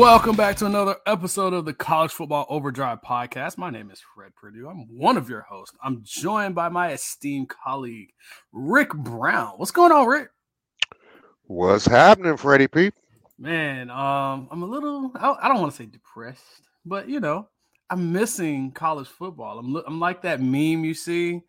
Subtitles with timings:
[0.00, 3.58] Welcome back to another episode of the College Football Overdrive podcast.
[3.58, 4.66] My name is Fred Purdue.
[4.66, 5.76] I'm one of your hosts.
[5.84, 8.08] I'm joined by my esteemed colleague,
[8.50, 9.52] Rick Brown.
[9.58, 10.30] What's going on, Rick?
[11.42, 12.92] What's happening, Freddie P?
[13.38, 17.50] Man, um, I'm a little, I, I don't want to say depressed, but you know,
[17.90, 19.58] I'm missing college football.
[19.58, 21.42] I'm, I'm like that meme you see,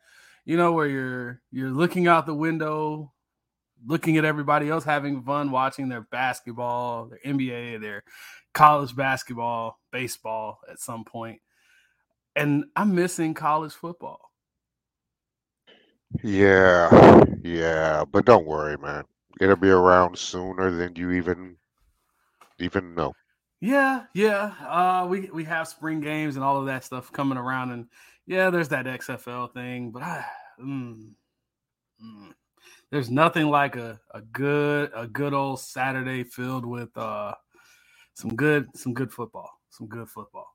[0.43, 3.13] you know, where you're you're looking out the window
[3.85, 8.03] looking at everybody else having fun watching their basketball, their NBA, their
[8.53, 11.39] college basketball, baseball at some point.
[12.35, 14.31] And I'm missing college football.
[16.23, 19.05] Yeah, yeah, but don't worry, man.
[19.39, 21.55] It'll be around sooner than you even
[22.59, 23.13] even know.
[23.61, 24.53] Yeah, yeah.
[24.67, 27.87] Uh, we we have spring games and all of that stuff coming around, and
[28.25, 29.91] yeah, there's that XFL thing.
[29.91, 30.25] But I,
[30.61, 31.11] mm,
[32.03, 32.33] mm,
[32.91, 37.33] there's nothing like a, a good a good old Saturday filled with uh
[38.21, 40.47] some good some good football, some good football.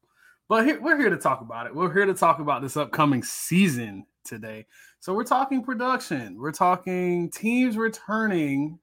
[0.49, 1.75] But here, we're here to talk about it.
[1.75, 4.67] We're here to talk about this upcoming season today.
[5.01, 6.39] So we're talking production.
[6.39, 8.79] We're talking teams returning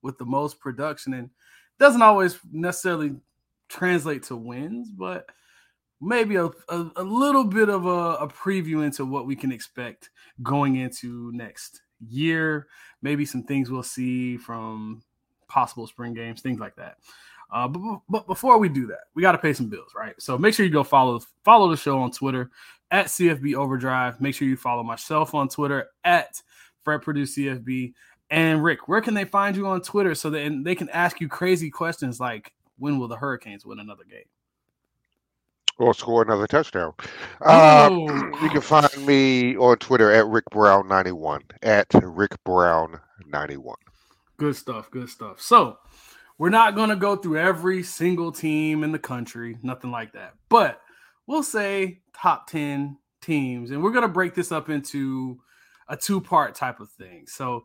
[0.00, 1.28] with the most production, and
[1.78, 3.14] doesn't always necessarily
[3.68, 5.26] translate to wins, but
[6.00, 10.10] maybe a, a, a little bit of a, a preview into what we can expect
[10.42, 12.66] going into next year.
[13.02, 15.02] Maybe some things we'll see from
[15.52, 16.96] possible spring games, things like that.
[17.52, 20.14] Uh, but, but before we do that, we got to pay some bills, right?
[20.18, 22.50] So make sure you go follow follow the show on Twitter
[22.90, 24.20] at CFB Overdrive.
[24.20, 26.40] Make sure you follow myself on Twitter at
[26.82, 27.92] Fred Purdue CFB.
[28.30, 31.28] And Rick, where can they find you on Twitter so that they can ask you
[31.28, 34.24] crazy questions like when will the Hurricanes win another game?
[35.78, 36.92] or score another touchdown.
[37.40, 37.90] Uh,
[38.42, 43.74] you can find me on Twitter at Rick Brown 91 at Rick Brown 91.
[44.42, 44.90] Good stuff.
[44.90, 45.40] Good stuff.
[45.40, 45.78] So
[46.36, 50.34] we're not going to go through every single team in the country, nothing like that.
[50.48, 50.80] But
[51.28, 55.38] we'll say top 10 teams, and we're going to break this up into
[55.86, 57.26] a two part type of thing.
[57.28, 57.62] So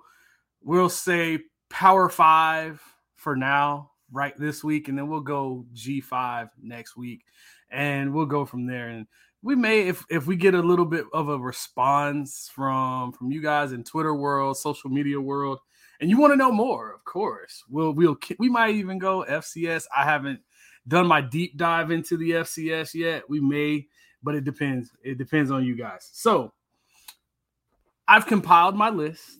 [0.62, 1.40] we'll say
[1.72, 2.80] Power Five
[3.16, 7.24] for now, right this week, and then we'll go G5 next week
[7.72, 8.90] and we'll go from there.
[8.90, 9.08] And
[9.42, 13.42] we may, if if we get a little bit of a response from from you
[13.42, 15.58] guys in Twitter world, social media world,
[16.00, 19.86] and you want to know more, of course, we'll we'll we might even go FCS.
[19.96, 20.40] I haven't
[20.88, 23.30] done my deep dive into the FCS yet.
[23.30, 23.88] We may,
[24.24, 24.92] but it depends.
[25.04, 26.10] It depends on you guys.
[26.14, 26.54] So
[28.08, 29.40] I've compiled my list.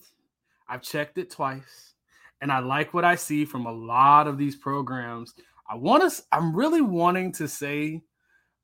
[0.68, 1.94] I've checked it twice,
[2.42, 5.34] and I like what I see from a lot of these programs.
[5.70, 6.24] I want to.
[6.32, 8.02] I'm really wanting to say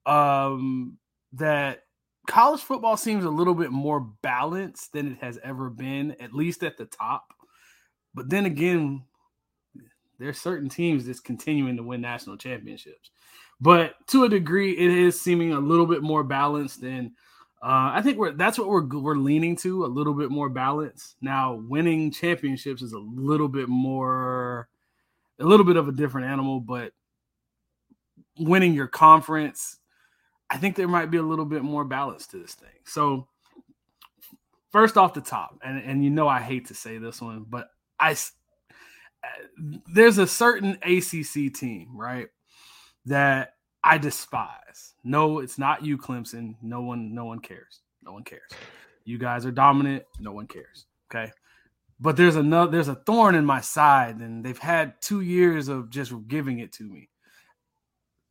[0.05, 0.97] um,
[1.33, 1.83] that
[2.27, 6.63] college football seems a little bit more balanced than it has ever been, at least
[6.63, 7.33] at the top.
[8.13, 9.03] But then again,
[10.19, 13.11] there's certain teams that's continuing to win national championships.
[13.59, 17.11] But to a degree, it is seeming a little bit more balanced, and
[17.61, 21.15] uh, I think we're that's what we're we're leaning to a little bit more balance.
[21.21, 24.67] Now, winning championships is a little bit more,
[25.39, 26.91] a little bit of a different animal, but
[28.37, 29.79] winning your conference
[30.53, 32.69] I think there might be a little bit more balance to this thing.
[32.85, 33.27] So,
[34.71, 37.69] first off the top, and, and you know I hate to say this one, but
[38.09, 38.11] I
[39.23, 42.27] uh, there's a certain ACC team, right,
[43.05, 44.93] that I despise.
[45.03, 46.55] No, it's not you, Clemson.
[46.61, 47.79] No one, no one cares.
[48.03, 48.51] No one cares.
[49.05, 50.03] You guys are dominant.
[50.19, 50.85] No one cares.
[51.09, 51.31] Okay.
[51.99, 55.89] But there's another there's a thorn in my side, and they've had two years of
[55.89, 57.09] just giving it to me.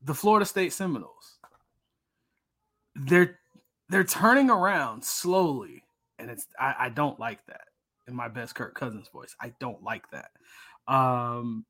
[0.03, 1.39] The Florida State Seminoles
[2.95, 3.39] they're
[3.89, 5.85] they're turning around slowly,
[6.19, 7.63] and it's I, I don't like that
[8.09, 9.35] in my best Kirk Cousins voice.
[9.41, 10.31] I don't like that.
[10.93, 11.65] Um,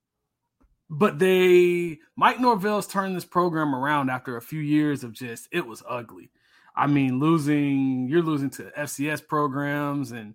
[0.91, 5.67] but they Mike Norvell's turned this program around after a few years of just it
[5.67, 6.31] was ugly.
[6.77, 10.35] I mean, losing you're losing to FCS programs and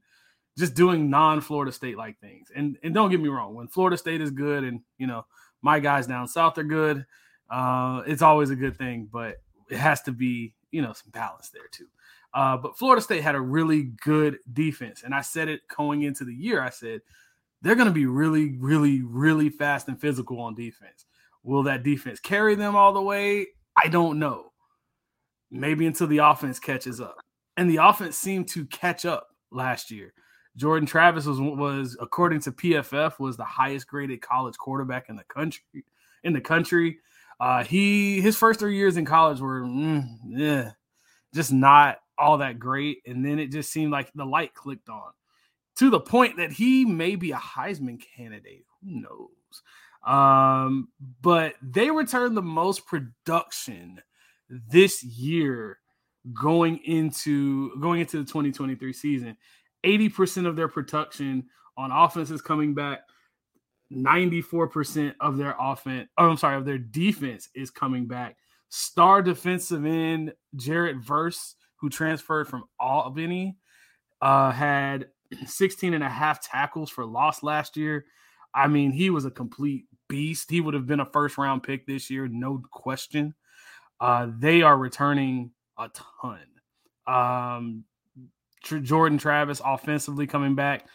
[0.57, 2.51] just doing non-Florida State like things.
[2.55, 5.25] And and don't get me wrong, when Florida State is good and you know
[5.61, 7.05] my guys down south are good,
[7.51, 9.09] uh, it's always a good thing.
[9.11, 9.37] But
[9.69, 11.87] it has to be you know some balance there too.
[12.33, 16.25] Uh, but Florida State had a really good defense, and I said it going into
[16.25, 16.61] the year.
[16.61, 17.01] I said
[17.61, 21.05] they're going to be really, really, really fast and physical on defense.
[21.43, 23.47] Will that defense carry them all the way?
[23.75, 24.51] I don't know.
[25.49, 27.17] Maybe until the offense catches up,
[27.55, 30.13] and the offense seemed to catch up last year.
[30.57, 35.23] Jordan Travis was was according to PFF was the highest graded college quarterback in the
[35.23, 35.63] country
[36.23, 36.99] in the country.
[37.39, 40.71] Uh, he his first three years in college were mm, yeah,
[41.33, 45.11] just not all that great, and then it just seemed like the light clicked on
[45.77, 48.65] to the point that he may be a Heisman candidate.
[48.81, 49.29] Who knows?
[50.05, 50.89] Um,
[51.21, 54.01] but they returned the most production
[54.49, 55.79] this year
[56.33, 59.37] going into going into the 2023 season.
[59.85, 61.45] 80% of their production
[61.77, 63.01] on offense is coming back.
[63.93, 68.35] 94% of their offense, oh, I'm sorry, of their defense is coming back.
[68.69, 73.57] Star defensive end Jared Verse, who transferred from Albany,
[74.21, 75.07] uh, had
[75.45, 78.05] 16 and a half tackles for loss last year.
[78.53, 80.49] I mean, he was a complete beast.
[80.49, 83.35] He would have been a first round pick this year, no question.
[83.99, 85.89] Uh, they are returning a
[86.23, 86.39] ton.
[87.05, 87.83] Um,
[88.63, 90.87] Jordan Travis offensively coming back,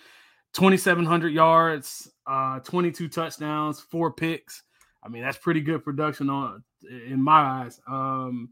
[0.55, 4.63] 2,700 yards, uh, 22 touchdowns, four picks.
[5.03, 7.81] I mean, that's pretty good production on in my eyes.
[7.89, 8.51] Um,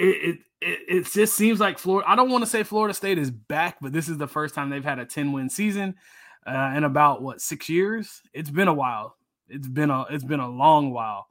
[0.00, 2.08] it, it it just seems like Florida.
[2.08, 4.68] I don't want to say Florida State is back, but this is the first time
[4.68, 5.94] they've had a 10 win season
[6.46, 8.20] uh, in about what six years.
[8.32, 9.16] It's been a while.
[9.48, 11.26] It's been a it's been a long while.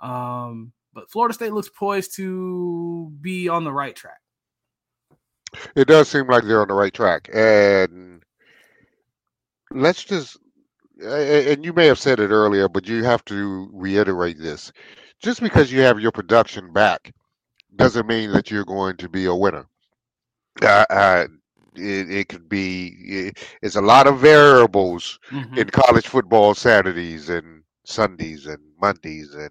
[0.00, 4.20] Um, but Florida State looks poised to be on the right track.
[5.74, 8.22] It does seem like they're on the right track, and
[9.72, 10.38] let's just
[11.02, 14.72] and you may have said it earlier, but you have to reiterate this.
[15.20, 17.12] Just because you have your production back
[17.76, 19.66] doesn't mean that you're going to be a winner.
[20.62, 21.26] Uh, uh,
[21.76, 25.56] it, it, could be it, it's a lot of variables mm-hmm.
[25.56, 29.50] in college football Saturdays and Sundays and Mondays and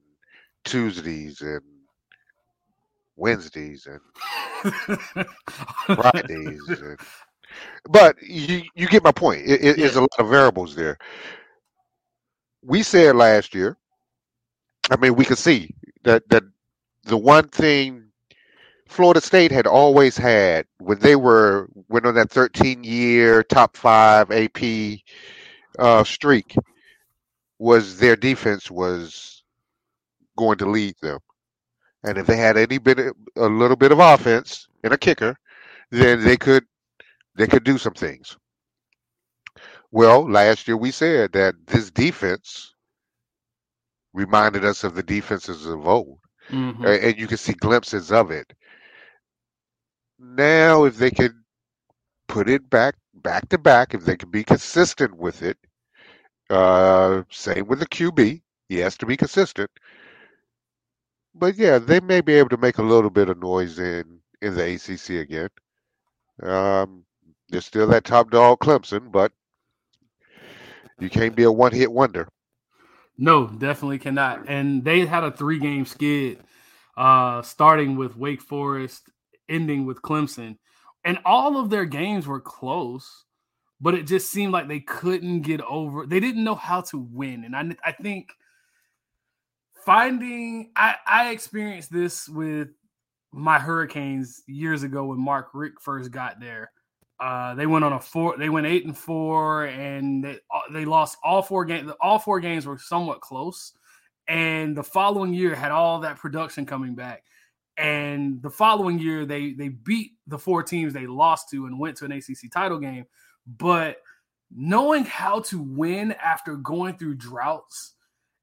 [0.65, 1.61] Tuesdays and
[3.15, 4.99] Wednesdays and
[5.95, 6.61] Fridays.
[6.69, 6.99] And,
[7.89, 9.41] but you you get my point.
[9.43, 9.85] It, it, yeah.
[9.85, 10.99] It's a lot of variables there.
[12.61, 13.75] We said last year.
[14.91, 15.73] I mean, we could see
[16.03, 16.43] that that
[17.05, 18.08] the one thing
[18.89, 24.31] Florida State had always had when they were went on that 13 year top five
[24.31, 24.99] AP
[25.77, 26.55] uh, streak
[27.59, 29.43] was their defense was
[30.37, 31.19] going to lead them.
[32.03, 32.99] And if they had any bit,
[33.35, 35.37] a little bit of offense and a kicker,
[35.91, 36.65] then they could
[37.35, 38.37] they could do some things.
[39.91, 42.73] Well, last year we said that this defense
[44.13, 46.19] reminded us of the defenses of old,
[46.49, 46.85] mm-hmm.
[46.85, 48.51] and you can see glimpses of it.
[50.19, 51.43] Now, if they can
[52.27, 55.57] put it back back to back, if they can be consistent with it,
[56.49, 59.69] uh, same with the QB, he has to be consistent
[61.39, 64.55] but yeah, they may be able to make a little bit of noise in in
[64.55, 65.49] the ACC again.
[66.41, 67.03] Um,
[67.49, 69.31] they're still that top dog, Clemson, but
[70.99, 72.27] you can't be a one hit wonder.
[73.17, 74.47] No, definitely cannot.
[74.47, 76.39] And they had a three game skid,
[76.95, 79.09] uh, starting with Wake Forest,
[79.49, 80.57] ending with Clemson,
[81.03, 83.25] and all of their games were close.
[83.81, 86.05] But it just seemed like they couldn't get over.
[86.05, 88.29] They didn't know how to win, and I, I think
[89.85, 92.69] finding I, I experienced this with
[93.31, 96.71] my Hurricanes years ago when Mark Richt first got there.
[97.19, 98.37] Uh, they went on a four.
[98.37, 101.91] They went eight and four, and they uh, they lost all four games.
[101.99, 103.73] All four games were somewhat close,
[104.27, 107.23] and the following year had all that production coming back.
[107.79, 111.95] And the following year, they they beat the four teams they lost to and went
[111.97, 113.05] to an ACC title game.
[113.47, 113.97] But
[114.53, 117.93] knowing how to win after going through droughts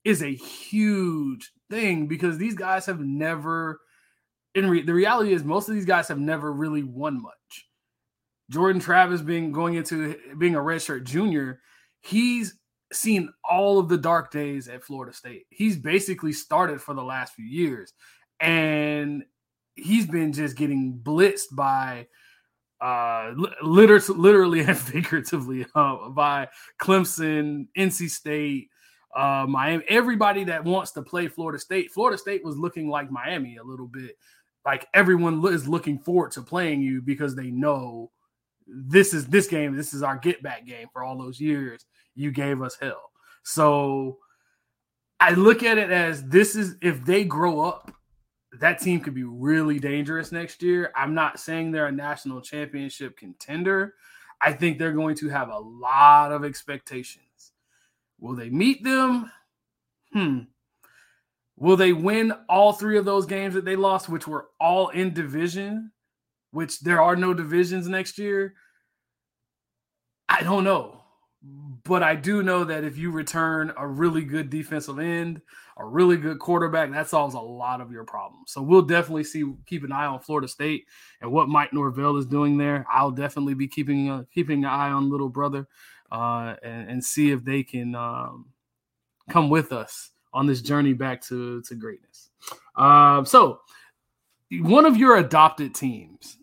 [0.05, 3.81] is a huge thing because these guys have never
[4.55, 7.69] in re- the reality is most of these guys have never really won much.
[8.51, 11.61] Jordan Travis being going into being a redshirt junior,
[12.01, 12.55] he's
[12.91, 15.43] seen all of the dark days at Florida State.
[15.51, 17.93] He's basically started for the last few years
[18.41, 19.25] and
[19.75, 22.07] he's been just getting blitzed by
[22.81, 26.49] uh literally, literally and figuratively uh, by
[26.81, 28.69] Clemson, NC State,
[29.17, 31.91] uh, Miami, everybody that wants to play Florida State.
[31.93, 34.17] Florida State was looking like Miami a little bit.
[34.65, 38.11] Like everyone is looking forward to playing you because they know
[38.67, 39.77] this is this game.
[39.77, 43.13] This is our get back game for all those years you gave us hell.
[43.45, 44.19] So
[45.21, 47.93] I look at it as this is if they grow up,
[48.61, 50.93] that team could be really dangerous next year.
[50.95, 53.95] I'm not saying they're a national championship contender.
[54.41, 57.53] I think they're going to have a lot of expectations.
[58.19, 59.31] Will they meet them?
[60.13, 60.41] Hmm.
[61.57, 65.15] Will they win all three of those games that they lost, which were all in
[65.15, 65.91] division,
[66.51, 68.55] which there are no divisions next year?
[70.29, 71.03] I don't know.
[71.85, 75.41] But I do know that if you return a really good defensive end,
[75.79, 78.51] a really good quarterback, that solves a lot of your problems.
[78.51, 80.87] So we'll definitely see, keep an eye on Florida State
[81.21, 82.87] and what Mike Norvell is doing there.
[82.91, 85.69] I'll definitely be keeping uh, keeping an eye on little brother
[86.11, 88.47] uh, and, and, see if they can um,
[89.29, 92.31] come with us on this journey back to to greatness.
[92.77, 93.61] Um, so
[94.51, 96.39] one of your adopted teams,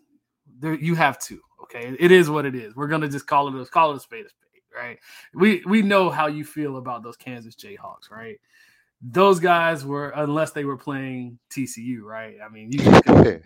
[0.60, 1.40] there you have two.
[1.62, 2.76] Okay, it is what it is.
[2.76, 4.98] We're gonna just call it a call it a spade a spade, right?
[5.34, 8.38] We we know how you feel about those Kansas Jayhawks, right?
[9.06, 12.36] Those guys were unless they were playing TCU, right?
[12.44, 13.42] I mean, you just couldn't,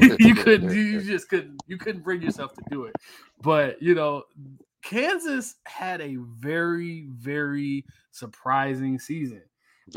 [0.00, 2.94] you, you couldn't, you just couldn't, you couldn't bring yourself to do it.
[3.42, 4.22] But you know,
[4.82, 9.42] Kansas had a very, very surprising season,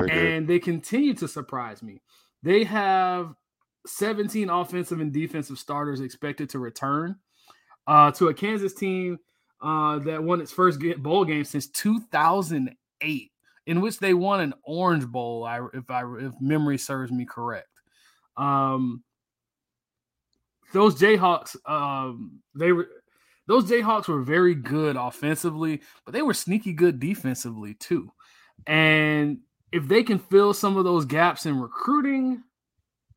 [0.09, 2.01] and they continue to surprise me.
[2.41, 3.35] They have
[3.85, 7.17] 17 offensive and defensive starters expected to return
[7.87, 9.19] uh, to a Kansas team
[9.61, 13.31] uh, that won its first bowl game since 2008,
[13.67, 15.43] in which they won an Orange Bowl.
[15.43, 17.67] I, if I if memory serves me correct.
[18.37, 19.03] Um,
[20.73, 22.87] those Jayhawks, um, they were
[23.45, 28.11] those Jayhawks were very good offensively, but they were sneaky good defensively too.
[28.65, 29.39] And
[29.71, 32.43] if they can fill some of those gaps in recruiting,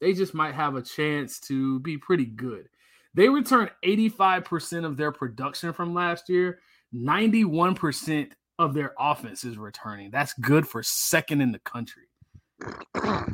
[0.00, 2.68] they just might have a chance to be pretty good.
[3.14, 6.60] They returned 85% of their production from last year.
[6.94, 10.10] 91% of their offense is returning.
[10.10, 12.04] That's good for second in the country.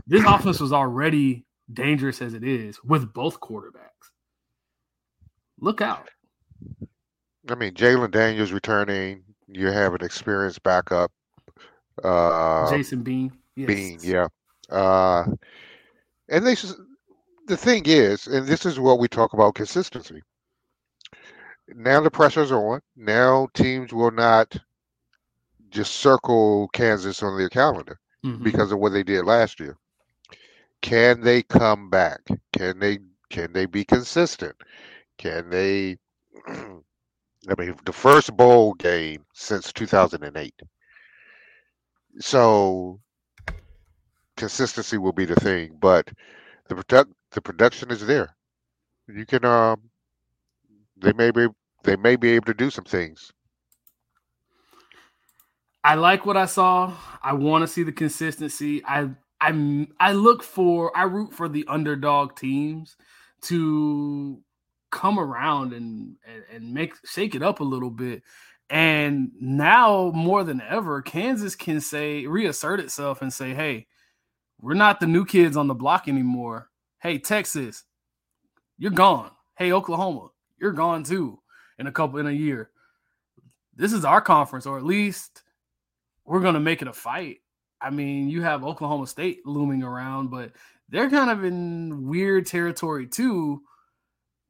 [0.07, 3.91] This offense was already dangerous as it is with both quarterbacks.
[5.61, 6.09] Look out.
[7.49, 9.25] I mean, Jalon Daniels returning.
[9.49, 11.11] You have an experienced backup.
[12.03, 13.33] Uh, Jason Bean.
[13.57, 13.67] Yes.
[13.67, 14.29] Bean, yeah.
[14.71, 15.25] Uh,
[16.29, 16.77] and this is
[17.47, 20.23] the thing is, and this is what we talk about consistency.
[21.75, 22.81] Now the pressure's on.
[22.97, 24.57] Now teams will not
[25.71, 28.43] just circle Kansas on their calendar mm-hmm.
[28.43, 29.77] because of what they did last year.
[30.83, 32.21] Can they come back?
[32.53, 32.99] Can they
[33.31, 34.55] can they be consistent?
[35.19, 35.97] Can they
[36.49, 40.55] I mean the first bowl game since 2008.
[42.19, 43.01] So
[44.37, 46.11] consistency will be the thing, but
[46.69, 48.37] the product the production is there.
[49.09, 49.91] You can um
[50.97, 51.49] they may be
[51.85, 53.33] they may be able to do some things.
[55.87, 56.93] I like what I saw.
[57.23, 58.83] I want to see the consistency.
[58.85, 59.09] I
[59.41, 62.97] I I look for I root for the underdog teams
[63.43, 64.43] to
[64.91, 68.25] come around and, and and make shake it up a little bit.
[68.69, 73.87] And now more than ever, Kansas can say reassert itself and say, "Hey,
[74.61, 76.69] we're not the new kids on the block anymore.
[76.99, 77.85] Hey, Texas,
[78.77, 79.31] you're gone.
[79.57, 81.39] Hey, Oklahoma, you're gone too
[81.79, 82.71] in a couple in a year.
[83.77, 85.45] This is our conference, or at least
[86.27, 87.39] we're gonna make it a fight.
[87.81, 90.53] I mean, you have Oklahoma State looming around, but
[90.89, 93.63] they're kind of in weird territory too.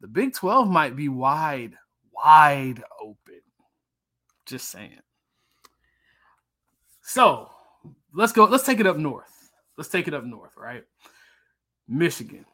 [0.00, 1.74] The Big 12 might be wide,
[2.12, 3.40] wide open.
[4.44, 5.00] Just saying.
[7.02, 7.50] So
[8.12, 8.44] let's go.
[8.44, 9.50] Let's take it up north.
[9.76, 10.84] Let's take it up north, right?
[11.88, 12.44] Michigan.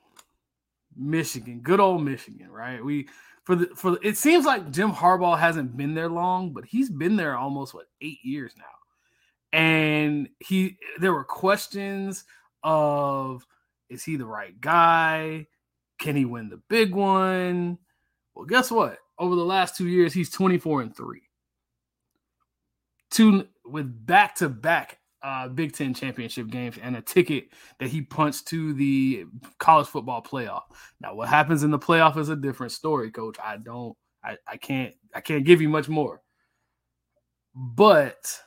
[0.96, 2.84] Michigan, good old Michigan, right?
[2.84, 3.08] We
[3.44, 6.90] for the for the, it seems like Jim Harbaugh hasn't been there long, but he's
[6.90, 8.64] been there almost what eight years now.
[9.52, 12.24] And he there were questions
[12.62, 13.46] of
[13.88, 15.46] is he the right guy?
[15.98, 17.78] Can he win the big one?
[18.34, 18.98] Well, guess what?
[19.18, 21.22] Over the last two years, he's 24 and 3.
[23.10, 28.02] Two with back to back uh, Big Ten championship games and a ticket that he
[28.02, 29.26] punched to the
[29.58, 30.62] college football playoff.
[31.00, 33.36] Now, what happens in the playoff is a different story, Coach.
[33.42, 36.22] I don't, I, I can't, I can't give you much more.
[37.54, 38.40] But,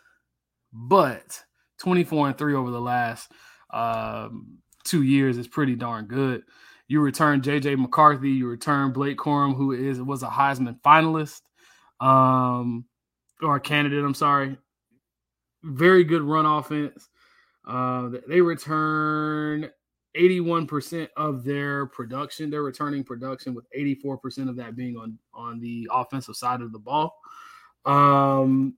[0.76, 1.42] but
[1.80, 3.32] 24 and three over the last
[3.72, 6.44] um, two years is pretty darn good.
[6.88, 11.42] You return JJ McCarthy, you return Blake Corum, who is was a Heisman finalist,
[12.00, 12.86] um,
[13.42, 14.04] or candidate.
[14.04, 14.58] I'm sorry
[15.66, 17.10] very good run offense.
[17.68, 19.70] Uh, they return
[20.16, 22.50] 81% of their production.
[22.50, 26.80] They're returning production with 84% of that being on on the offensive side of the
[26.80, 27.16] ball.
[27.86, 28.76] Um,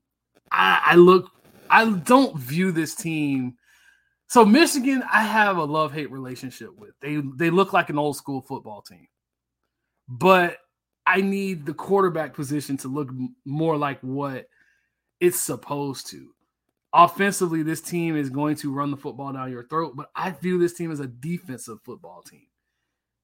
[0.51, 1.29] I, I look,
[1.69, 3.55] I don't view this team.
[4.27, 6.91] So Michigan, I have a love hate relationship with.
[7.01, 9.07] They they look like an old school football team,
[10.07, 10.57] but
[11.05, 13.09] I need the quarterback position to look
[13.45, 14.47] more like what
[15.19, 16.29] it's supposed to
[16.93, 20.57] offensively, this team is going to run the football down your throat, but I view
[20.57, 22.47] this team as a defensive football team.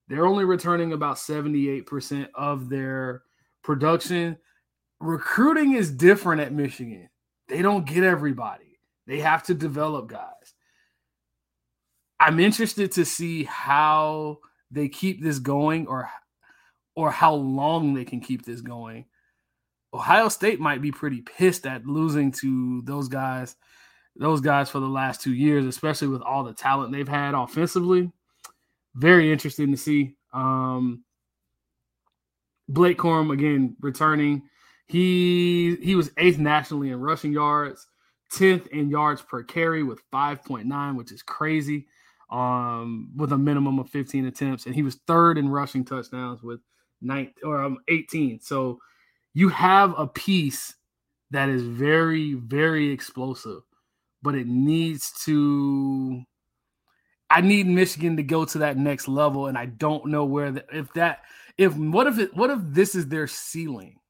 [0.08, 3.22] They're only returning about 78% of their
[3.62, 4.36] production.
[5.00, 7.08] Recruiting is different at Michigan.
[7.48, 10.54] They don't get everybody, they have to develop guys.
[12.20, 14.38] I'm interested to see how
[14.70, 16.08] they keep this going or
[16.96, 19.04] or how long they can keep this going
[19.94, 23.54] Ohio State might be pretty pissed at losing to those guys
[24.16, 28.12] those guys for the last two years, especially with all the talent they've had offensively.
[28.94, 30.14] Very interesting to see.
[30.32, 31.02] Um,
[32.68, 34.42] Blake Corum again returning.
[34.86, 37.86] He he was eighth nationally in rushing yards,
[38.30, 41.86] tenth in yards per carry with five point nine, which is crazy.
[42.30, 46.60] Um, with a minimum of fifteen attempts, and he was third in rushing touchdowns with
[47.00, 48.40] nine or um, eighteen.
[48.40, 48.80] So
[49.34, 50.74] you have a piece
[51.30, 53.62] that is very very explosive,
[54.22, 56.22] but it needs to.
[57.30, 60.64] I need Michigan to go to that next level, and I don't know where the,
[60.72, 61.22] if that
[61.56, 64.00] if what if it what if this is their ceiling?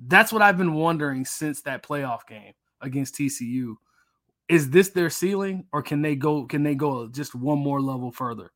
[0.00, 3.74] That's what I've been wondering since that playoff game against TCU.
[4.48, 8.10] Is this their ceiling or can they go can they go just one more level
[8.10, 8.50] further?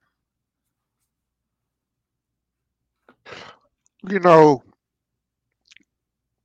[4.07, 4.63] You know,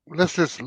[0.07, 0.61] let's just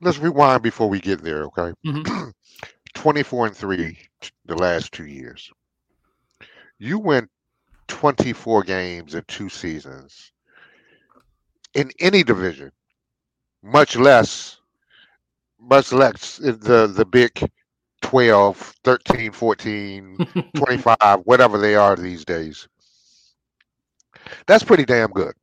[0.00, 1.72] let's rewind before we get there, okay?
[1.86, 2.30] Mm-hmm.
[2.94, 3.98] 24 and 3
[4.46, 5.50] the last 2 years.
[6.78, 7.30] You went
[7.88, 10.32] 24 games in two seasons
[11.74, 12.70] in any division,
[13.62, 14.58] much less,
[15.60, 17.50] much less the, the big
[18.02, 20.18] 12, 13, 14,
[20.56, 22.68] 25, whatever they are these days.
[24.46, 25.34] That's pretty damn good.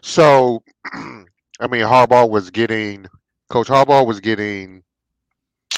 [0.00, 3.06] So, I mean, Harbaugh was getting,
[3.48, 4.82] Coach Harbaugh was getting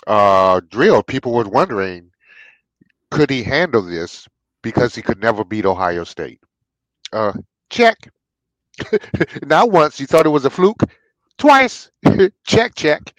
[0.07, 1.07] uh, drilled.
[1.07, 2.11] People were wondering,
[3.11, 4.29] could he handle this
[4.63, 6.41] because he could never beat Ohio State.
[7.13, 7.33] Uh,
[7.71, 7.97] check.
[9.43, 10.01] Not once.
[10.01, 10.83] You thought it was a fluke.
[11.41, 11.91] Twice.
[12.47, 13.15] check, check.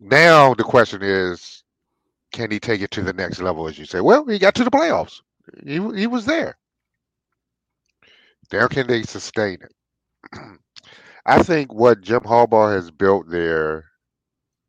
[0.00, 1.62] Now the question is,
[2.32, 3.68] can he take it to the next level?
[3.68, 5.20] As you say, well, he got to the playoffs.
[5.62, 6.56] He he was there.
[8.50, 10.40] Now can they sustain it?
[11.26, 13.84] I think what Jim Harbaugh has built there,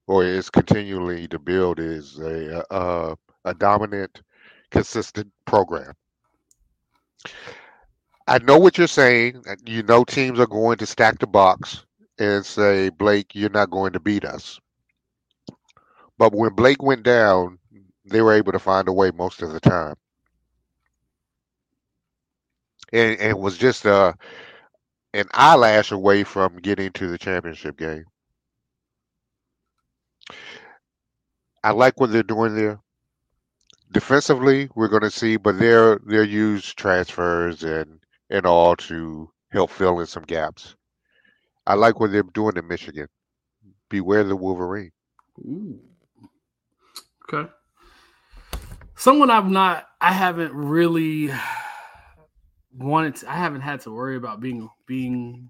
[0.08, 4.22] or is continually to build, is a a, a dominant
[4.72, 5.94] consistent program.
[8.28, 9.44] I know what you're saying.
[9.66, 11.86] You know, teams are going to stack the box
[12.20, 14.60] and say, Blake, you're not going to beat us.
[16.18, 17.60] But when Blake went down,
[18.06, 19.96] they were able to find a way most of the time.
[22.94, 24.14] And, and was just uh,
[25.14, 28.06] an eyelash away from getting to the championship game.
[31.64, 32.80] I like what they're doing there
[33.94, 39.70] defensively, we're going to see, but they're they're use transfers and and all to help
[39.72, 40.76] fill in some gaps.
[41.66, 43.08] I like what they're doing in Michigan.
[43.90, 44.92] Beware the Wolverine.
[45.40, 45.80] Ooh.
[47.32, 47.50] Okay.
[48.96, 51.30] Someone I've not, I haven't really
[52.78, 53.16] wanted.
[53.18, 55.50] To, I haven't had to worry about being being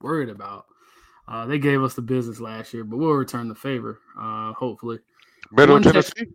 [0.00, 0.66] worried about.
[1.28, 4.00] Uh, they gave us the business last year, but we'll return the favor.
[4.18, 4.98] Uh, hopefully.
[5.50, 6.28] Middle Tennessee.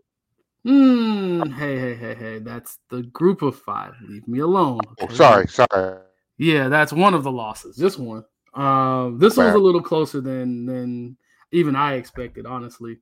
[0.66, 2.40] Mm, hey, hey, hey, hey.
[2.40, 3.94] That's the group of five.
[4.08, 4.80] Leave me alone.
[4.86, 5.08] Oh, okay?
[5.10, 6.00] Oh, sorry, sorry.
[6.38, 7.76] Yeah, that's one of the losses.
[7.76, 8.24] This one.
[8.54, 11.18] Um, this one was a little closer than than
[11.52, 12.98] even I expected, honestly.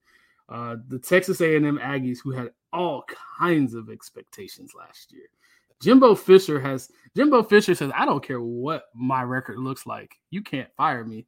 [0.48, 3.04] Uh, the Texas A&M Aggies, who had all
[3.40, 5.30] kinds of expectations last year.
[5.82, 10.14] Jimbo Fisher has Jimbo Fisher says, I don't care what my record looks like.
[10.30, 11.26] You can't fire me.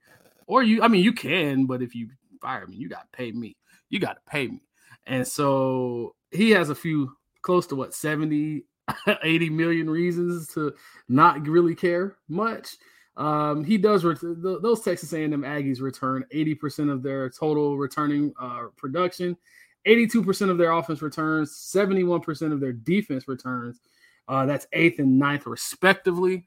[0.47, 2.09] Or you I mean you can, but if you
[2.41, 3.55] fire me, you gotta pay me.
[3.89, 4.61] You gotta pay me.
[5.07, 8.65] And so he has a few close to what 70
[9.23, 10.73] 80 million reasons to
[11.07, 12.75] not really care much.
[13.17, 18.67] Um, he does ret- those texas a&m aggies return 80% of their total returning uh,
[18.77, 19.37] production
[19.85, 23.79] 82% of their offense returns 71% of their defense returns.
[24.27, 26.45] Uh, that's eighth and ninth respectively.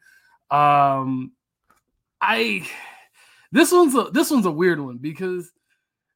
[0.51, 1.33] Um,
[2.21, 2.67] i
[3.51, 5.51] this one's a this one's a weird one because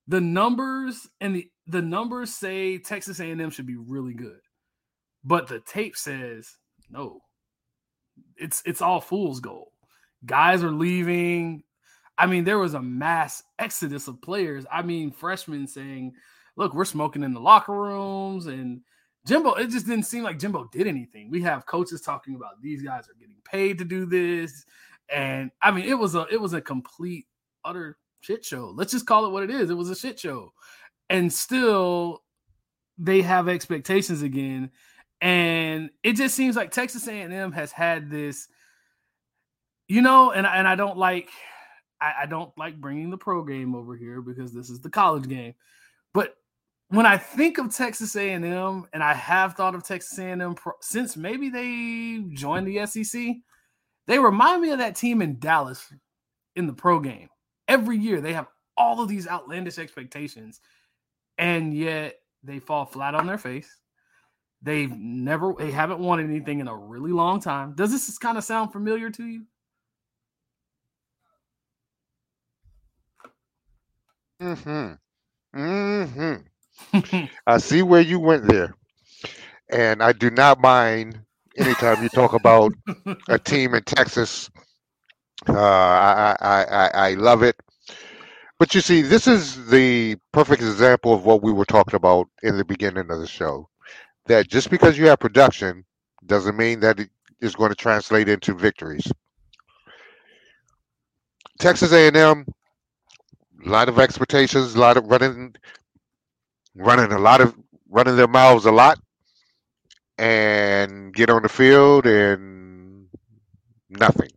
[0.06, 4.40] the numbers and the the numbers say Texas A&M should be really good,
[5.22, 6.56] but the tape says
[6.90, 7.20] no.
[8.36, 9.68] It's it's all fool's gold.
[10.24, 11.62] Guys are leaving.
[12.16, 14.64] I mean, there was a mass exodus of players.
[14.72, 16.14] I mean, freshmen saying,
[16.56, 18.80] "Look, we're smoking in the locker rooms," and
[19.26, 19.54] Jimbo.
[19.54, 21.30] It just didn't seem like Jimbo did anything.
[21.30, 24.64] We have coaches talking about these guys are getting paid to do this,
[25.10, 27.26] and I mean, it was a it was a complete
[27.64, 28.72] utter shit show.
[28.74, 29.70] Let's just call it what it is.
[29.70, 30.52] It was a shit show
[31.10, 32.22] and still
[32.98, 34.70] they have expectations again.
[35.20, 38.48] And it just seems like Texas A&M has had this
[39.88, 41.30] you know and and I don't like
[42.00, 45.28] I, I don't like bringing the pro game over here because this is the college
[45.28, 45.54] game.
[46.14, 46.36] But
[46.88, 51.16] when I think of Texas A&M and I have thought of Texas A&M pro, since
[51.16, 53.36] maybe they joined the SEC
[54.08, 55.92] they remind me of that team in Dallas
[56.56, 57.28] in the pro game.
[57.68, 60.60] Every year they have all of these outlandish expectations
[61.38, 63.74] and yet they fall flat on their face.
[64.60, 67.74] They've never, they haven't won anything in a really long time.
[67.74, 69.44] Does this kind of sound familiar to you?
[74.42, 74.94] Mm-hmm.
[75.58, 77.24] Mm-hmm.
[77.46, 78.74] I see where you went there.
[79.70, 81.20] And I do not mind
[81.56, 82.72] anytime you talk about
[83.28, 84.50] a team in Texas.
[85.48, 87.56] Uh, I, I, I, I love it.
[88.58, 92.56] But you see, this is the perfect example of what we were talking about in
[92.56, 93.68] the beginning of the show.
[94.26, 95.84] That just because you have production
[96.26, 99.10] doesn't mean that it is going to translate into victories.
[101.60, 102.46] Texas A&M,
[103.64, 105.54] a lot of expectations, a lot of running,
[106.74, 107.54] running a lot of
[107.88, 108.98] running their mouths a lot,
[110.18, 113.06] and get on the field and
[113.88, 114.28] nothing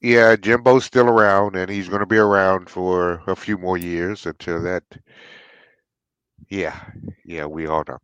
[0.00, 4.26] yeah, Jimbo's still around, and he's going to be around for a few more years
[4.26, 4.84] until that.
[6.48, 6.78] Yeah,
[7.24, 7.98] yeah, we all know.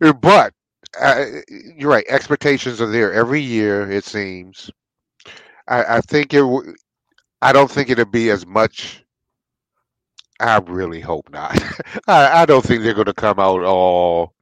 [0.00, 0.54] Uh, but
[1.00, 1.24] uh,
[1.76, 2.04] you're right.
[2.08, 3.90] Expectations are there every year.
[3.90, 4.70] It seems.
[5.68, 6.44] I, I think it.
[7.40, 9.04] I don't think it'll be as much.
[10.40, 11.60] I really hope not.
[12.08, 14.34] I, I don't think they're going to come out all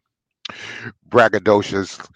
[1.09, 2.07] braggadocious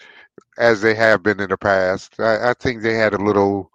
[0.59, 2.21] as they have been in the past.
[2.21, 3.71] I, I think they had a little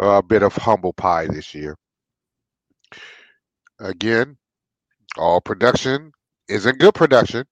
[0.00, 1.76] a bit of humble pie this year.
[3.78, 4.36] Again,
[5.18, 6.12] all production
[6.48, 7.46] isn't good production.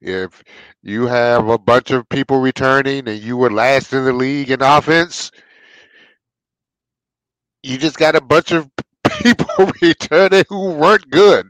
[0.00, 0.42] If
[0.82, 4.62] you have a bunch of people returning and you were last in the league in
[4.62, 5.30] offense,
[7.62, 8.70] you just got a bunch of
[9.22, 11.48] people returning who weren't good.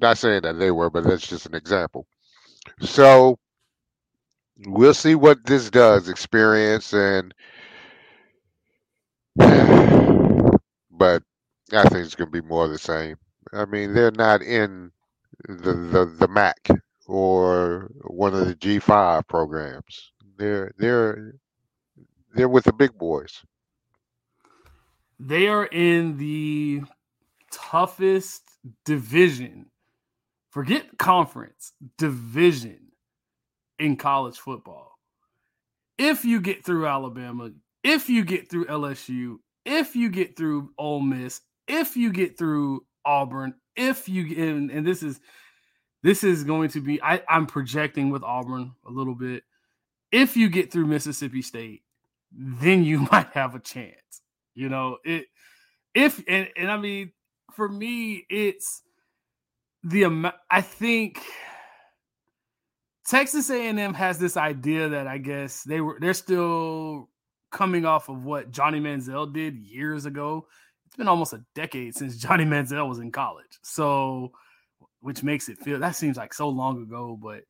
[0.00, 2.06] Not saying that they were, but that's just an example.
[2.80, 3.38] So
[4.66, 7.34] we'll see what this does, experience and
[9.36, 11.22] but
[11.72, 13.16] I think it's going to be more of the same.
[13.52, 14.90] I mean, they're not in
[15.48, 16.68] the the, the MAC
[17.06, 20.12] or one of the G5 programs.
[20.38, 21.34] They're they're
[22.34, 23.42] they're with the big boys.
[25.18, 26.82] They are in the
[27.50, 28.42] toughest
[28.84, 29.66] division.
[30.50, 32.92] Forget conference, division
[33.78, 34.98] in college football.
[35.98, 37.50] If you get through Alabama,
[37.86, 42.84] if you get through LSU, if you get through Ole Miss, if you get through
[43.04, 45.20] Auburn, if you get and, and this is
[46.02, 49.44] this is going to be I, I'm projecting with Auburn a little bit.
[50.10, 51.82] If you get through Mississippi State,
[52.32, 53.94] then you might have a chance.
[54.56, 55.26] You know, it
[55.94, 57.12] if and, and I mean
[57.52, 58.82] for me, it's
[59.84, 61.20] the amount I think
[63.06, 67.10] Texas A&M has this idea that I guess they were they're still
[67.56, 70.46] coming off of what Johnny Manziel did years ago.
[70.86, 73.58] It's been almost a decade since Johnny Manziel was in college.
[73.62, 74.32] So,
[75.00, 77.44] which makes it feel that seems like so long ago, but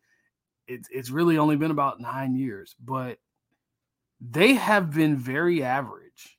[0.69, 2.77] it's it's really only been about nine years.
[2.83, 3.19] But
[4.21, 6.39] they have been very average,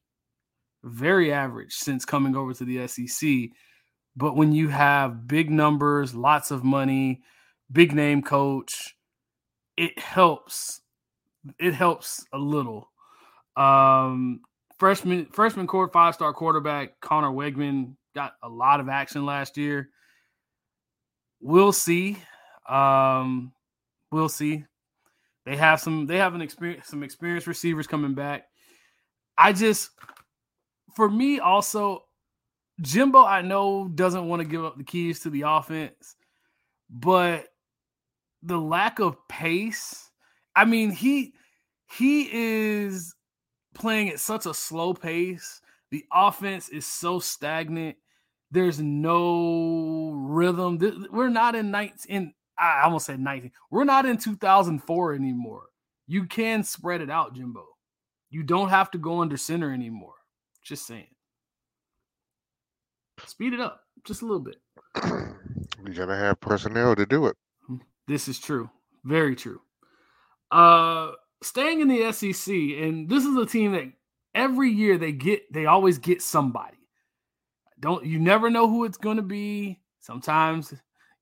[0.83, 3.49] very average since coming over to the SEC.
[4.15, 7.21] But when you have big numbers, lots of money,
[7.69, 8.95] big name coach,
[9.75, 10.81] it helps.
[11.59, 12.89] It helps a little
[13.57, 14.41] um,
[14.77, 19.89] freshman freshman court five star quarterback Conner Weigman got a lot of action last year.
[21.41, 22.17] We'll see.
[22.69, 23.51] Um,
[24.11, 24.65] we'll see.
[25.45, 26.05] They have some.
[26.05, 26.87] They have an experience.
[26.87, 28.45] Some experienced receivers coming back.
[29.37, 29.91] I just,
[30.95, 32.03] for me, also,
[32.81, 33.23] Jimbo.
[33.23, 36.15] I know doesn't want to give up the keys to the offense,
[36.89, 37.45] but
[38.43, 40.11] the lack of pace.
[40.55, 41.33] I mean, he
[41.97, 43.13] he is
[43.77, 45.61] playing at such a slow pace.
[45.91, 47.97] The offense is so stagnant.
[48.51, 51.07] There's no rhythm.
[51.11, 52.33] We're not in 19.
[52.59, 53.51] I almost said 19.
[53.71, 55.63] We're not in 2004 anymore.
[56.07, 57.65] You can spread it out, Jimbo.
[58.29, 60.15] You don't have to go under center anymore.
[60.63, 61.07] Just saying.
[63.25, 64.57] Speed it up just a little bit.
[65.85, 67.37] You gotta have personnel to do it.
[68.07, 68.69] This is true.
[69.05, 69.61] Very true.
[70.51, 73.91] Uh staying in the SEC, and this is a team that
[74.35, 76.77] every year they get, they always get somebody.
[77.79, 79.79] Don't you never know who it's going to be.
[79.99, 80.73] Sometimes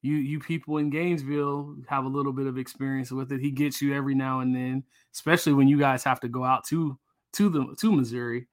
[0.01, 3.41] you you people in Gainesville have a little bit of experience with it.
[3.41, 6.65] He gets you every now and then, especially when you guys have to go out
[6.67, 6.97] to
[7.33, 8.47] to the to Missouri.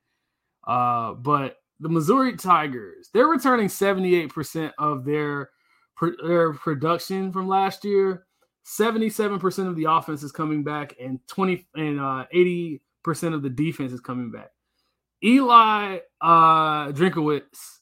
[0.67, 5.51] Uh, but the Missouri Tigers, they're returning 78% of their,
[6.25, 8.25] their production from last year.
[8.65, 12.81] 77% of the offense is coming back and 20 and uh, 80%
[13.35, 14.51] of the defense is coming back.
[15.25, 17.79] Eli uh Drinkwitz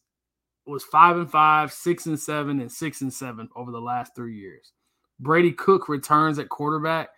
[0.66, 4.37] was five and five, six and seven, and six and seven over the last three
[4.37, 4.73] years.
[5.19, 7.11] Brady Cook returns at quarterback.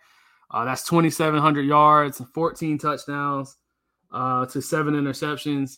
[0.51, 3.57] Uh, that's 2,700 yards and 14 touchdowns
[4.11, 5.77] uh, to seven interceptions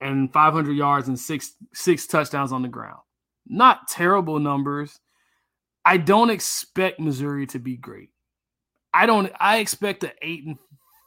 [0.00, 3.00] and 500 yards and six six touchdowns on the ground.
[3.46, 5.00] Not terrible numbers.
[5.84, 8.10] I don't expect Missouri to be great.
[8.92, 9.32] I don't.
[9.38, 10.58] I expect an eight and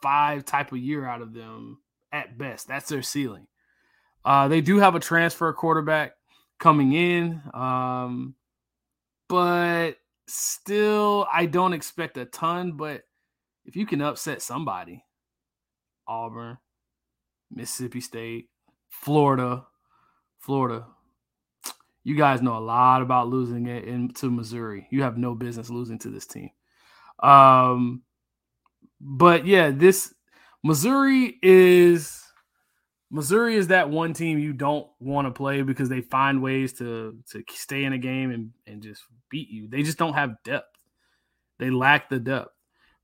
[0.01, 1.79] five type of year out of them
[2.11, 2.67] at best.
[2.67, 3.47] That's their ceiling.
[4.25, 6.13] Uh, they do have a transfer quarterback
[6.59, 8.35] coming in, um,
[9.27, 9.93] but
[10.27, 12.73] still, I don't expect a ton.
[12.73, 13.03] But
[13.65, 15.03] if you can upset somebody,
[16.07, 16.57] Auburn,
[17.51, 18.49] Mississippi State,
[18.89, 19.65] Florida,
[20.39, 20.85] Florida,
[22.03, 24.87] you guys know a lot about losing it into Missouri.
[24.91, 26.49] You have no business losing to this team.
[27.21, 28.03] Um,
[28.99, 30.13] but yeah, this
[30.63, 32.21] Missouri is
[33.09, 37.17] Missouri is that one team you don't want to play because they find ways to
[37.31, 39.67] to stay in a game and, and just beat you.
[39.67, 40.75] They just don't have depth.
[41.59, 42.51] They lack the depth.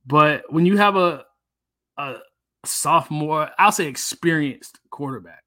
[0.05, 1.23] But when you have a
[1.97, 2.15] a
[2.65, 5.43] sophomore, I'll say experienced quarterback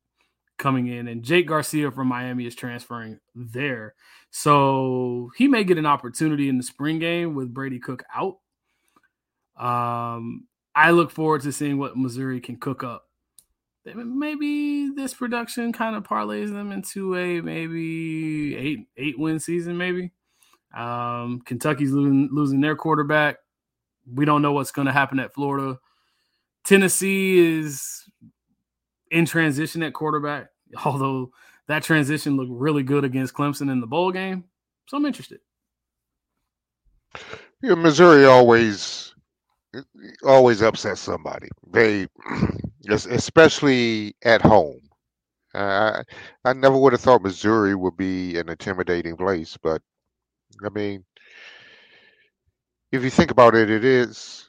[0.62, 3.94] coming in, and Jake Garcia from Miami is transferring there.
[4.30, 8.38] So he may get an opportunity in the spring game with Brady Cook out.
[9.58, 13.06] Um, I look forward to seeing what Missouri can cook up.
[13.84, 19.76] Maybe this production kind of parlays them into a maybe eight eight win season.
[19.76, 20.12] Maybe
[20.74, 23.38] um, Kentucky's losing, losing their quarterback.
[24.10, 25.78] We don't know what's going to happen at Florida.
[26.64, 28.04] Tennessee is
[29.10, 30.48] in transition at quarterback,
[30.84, 31.30] although
[31.68, 34.44] that transition looked really good against Clemson in the bowl game.
[34.86, 35.40] So I'm interested.
[37.62, 39.14] Yeah, Missouri always
[40.24, 41.48] always upsets somebody.
[41.70, 42.06] They,
[42.88, 44.80] especially at home.
[45.54, 46.02] Uh,
[46.44, 49.82] I never would have thought Missouri would be an intimidating place, but
[50.64, 51.04] I mean,
[52.90, 54.48] if you think about it, it is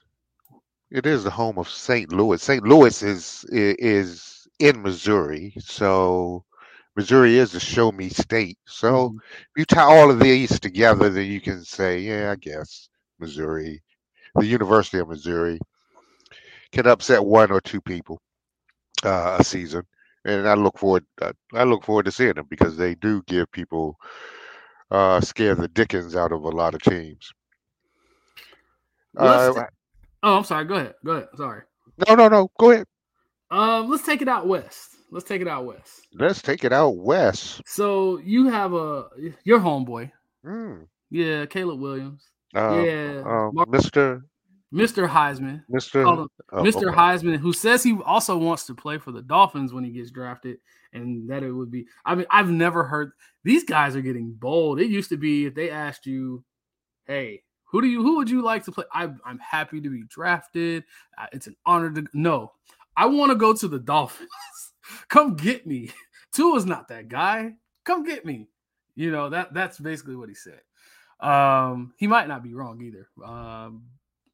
[0.91, 2.11] it is the home of St.
[2.11, 2.41] Louis.
[2.41, 2.63] St.
[2.63, 6.43] Louis is is in Missouri, so
[6.95, 8.57] Missouri is a show me state.
[8.65, 9.17] So mm-hmm.
[9.57, 12.89] you tie all of these together, then you can say, yeah, I guess
[13.19, 13.81] Missouri
[14.35, 15.59] the University of Missouri
[16.71, 18.19] can upset one or two people
[19.03, 19.83] uh, a season,
[20.25, 21.05] and I look forward.
[21.21, 23.97] Uh, I look forward to seeing them because they do give people
[24.89, 27.31] uh, scare the dickens out of a lot of teams.
[29.15, 29.65] Uh,
[30.23, 30.65] oh, I'm sorry.
[30.65, 30.95] Go ahead.
[31.05, 31.27] Go ahead.
[31.35, 31.61] Sorry.
[32.07, 32.49] No, no, no.
[32.57, 32.87] Go ahead.
[33.53, 34.95] Um, let's take it out west.
[35.11, 36.07] Let's take it out west.
[36.15, 37.61] Let's take it out west.
[37.67, 39.05] So you have a
[39.43, 40.11] your homeboy.
[40.43, 40.87] Mm.
[41.11, 42.23] Yeah, Caleb Williams.
[42.55, 44.23] Uh, yeah, uh, Mr.
[44.73, 45.07] Mr.
[45.07, 45.63] Heisman.
[45.71, 46.03] Mr.
[46.51, 46.87] Oh, Mr.
[46.87, 46.97] Okay.
[46.97, 50.57] Heisman, who says he also wants to play for the Dolphins when he gets drafted,
[50.91, 51.85] and that it would be.
[52.05, 53.11] I mean, I've never heard
[53.43, 54.79] these guys are getting bold.
[54.79, 56.43] It used to be if they asked you,
[57.05, 60.05] "Hey, who do you who would you like to play?" I, am happy to be
[60.09, 60.85] drafted.
[61.31, 62.51] It's an honor to no.
[62.95, 64.29] I want to go to the Dolphins.
[65.09, 65.91] Come get me.
[66.33, 67.53] Tua's not that guy.
[67.85, 68.47] Come get me.
[68.95, 70.61] You know that that's basically what he said.
[71.19, 73.07] Um, he might not be wrong either.
[73.25, 73.85] Um,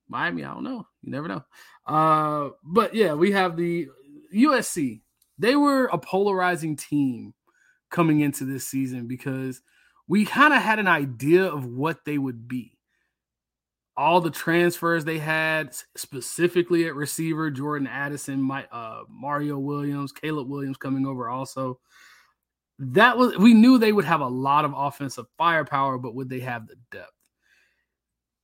[0.08, 0.86] Miami, I don't know.
[1.02, 1.44] You never know.
[1.86, 3.88] Uh, but yeah, we have the
[4.36, 5.02] USC.
[5.38, 7.34] They were a polarizing team
[7.90, 9.62] coming into this season because
[10.08, 12.79] we kind of had an idea of what they would be.
[14.00, 20.48] All the transfers they had, specifically at receiver, Jordan Addison, my, uh, Mario Williams, Caleb
[20.48, 21.80] Williams coming over also
[22.80, 26.40] that was we knew they would have a lot of offensive firepower, but would they
[26.40, 27.12] have the depth?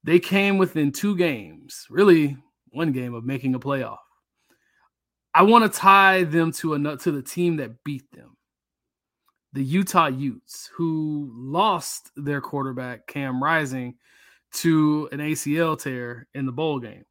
[0.03, 2.37] They came within two games, really
[2.69, 3.97] one game of making a playoff.
[5.33, 8.35] I want to tie them to a to the team that beat them,
[9.53, 13.95] the Utah Utes, who lost their quarterback Cam Rising
[14.55, 17.05] to an ACL tear in the bowl game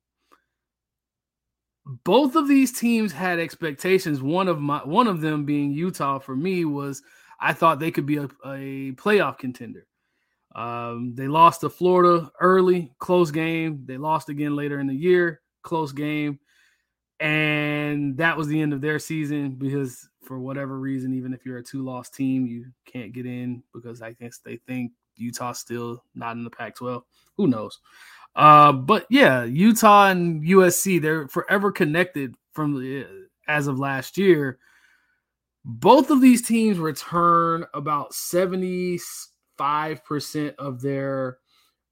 [2.05, 4.23] both of these teams had expectations.
[4.23, 7.03] One of my one of them being Utah for me was
[7.41, 9.87] I thought they could be a, a playoff contender.
[10.55, 13.83] Um, they lost to Florida early, close game.
[13.87, 16.39] They lost again later in the year, close game.
[17.21, 21.59] And that was the end of their season because for whatever reason, even if you're
[21.59, 26.37] a two-loss team, you can't get in because I guess they think Utah's still not
[26.37, 27.03] in the Pac-12.
[27.37, 27.79] Who knows?
[28.37, 33.07] Uh, but yeah, Utah and USC, they're forever connected from the,
[33.49, 34.59] as of last year.
[35.65, 41.39] Both of these teams return about 75% of their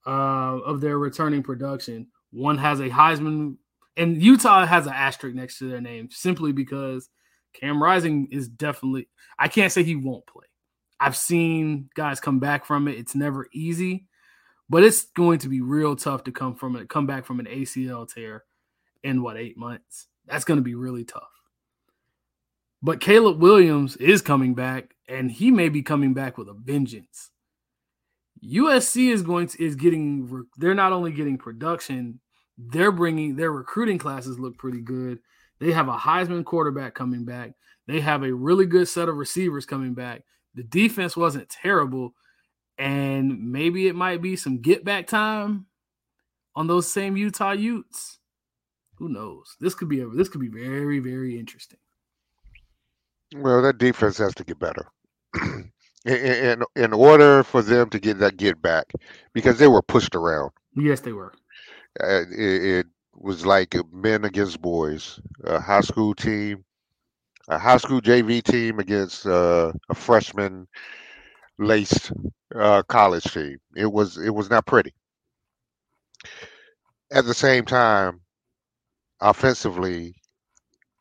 [0.05, 2.09] uh, of their returning production.
[2.33, 3.57] One has a Heisman,
[3.97, 7.09] and Utah has an asterisk next to their name simply because
[7.55, 9.09] Cam Rising is definitely.
[9.39, 10.45] I can't say he won't play.
[11.03, 12.97] I've seen guys come back from it.
[12.97, 14.07] It's never easy,
[14.71, 17.47] but it's going to be real tough to come from it, come back from an
[17.47, 18.45] ACL tear
[19.03, 20.07] in what eight months.
[20.29, 21.23] That's going to be really tough.
[22.85, 27.31] But Caleb Williams is coming back, and he may be coming back with a vengeance.
[28.45, 30.47] USC is going to is getting.
[30.57, 32.21] They're not only getting production,
[32.57, 35.19] they're bringing their recruiting classes look pretty good.
[35.59, 37.55] They have a Heisman quarterback coming back.
[37.89, 40.23] They have a really good set of receivers coming back.
[40.55, 42.15] The defense wasn't terrible,
[42.79, 45.67] and maybe it might be some get back time
[46.55, 48.19] on those same Utah Utes.
[48.97, 49.57] Who knows?
[49.61, 51.79] This could be a this could be very very interesting.
[53.35, 54.87] Well, that defense has to get better.
[56.05, 58.93] in, in order for them to get that get back,
[59.33, 60.51] because they were pushed around.
[60.75, 61.33] Yes, they were.
[62.01, 66.65] Uh, it, it, was like men against boys, a high school team,
[67.49, 70.67] a high school JV team against uh, a freshman
[71.59, 72.13] laced
[72.55, 73.59] uh, college team.
[73.77, 74.95] It was it was not pretty.
[77.11, 78.21] At the same time,
[79.21, 80.15] offensively,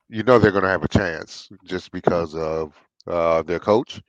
[0.10, 2.74] you know they're going to have a chance just because of
[3.08, 4.02] uh, their coach,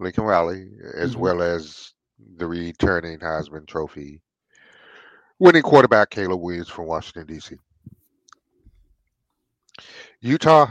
[0.00, 1.20] Lincoln Riley, as mm-hmm.
[1.20, 1.92] well as
[2.36, 4.20] the returning Heisman Trophy
[5.42, 7.56] winning quarterback Caleb Williams from Washington D.C.
[10.20, 10.70] Utah,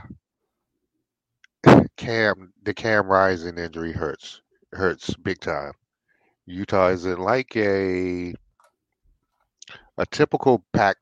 [1.97, 4.41] Cam, the Cam Rising injury hurts
[4.73, 5.73] hurts big time.
[6.45, 8.34] Utah isn't like a
[9.97, 10.97] a typical Pac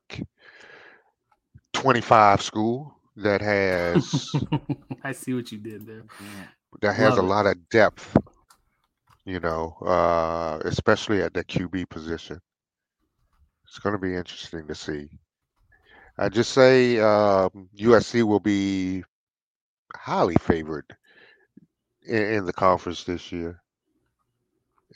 [1.72, 4.34] 25 school that has
[5.04, 6.02] I see what you did there.
[6.80, 7.26] That has Love a it.
[7.26, 8.16] lot of depth,
[9.24, 12.40] you know, uh, especially at the QB position.
[13.66, 15.08] It's going to be interesting to see.
[16.18, 19.04] I just say um, USC will be
[19.96, 20.86] highly favored
[22.06, 23.60] in, in the conference this year,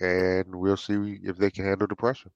[0.00, 2.30] and we'll see if they can handle the pressure.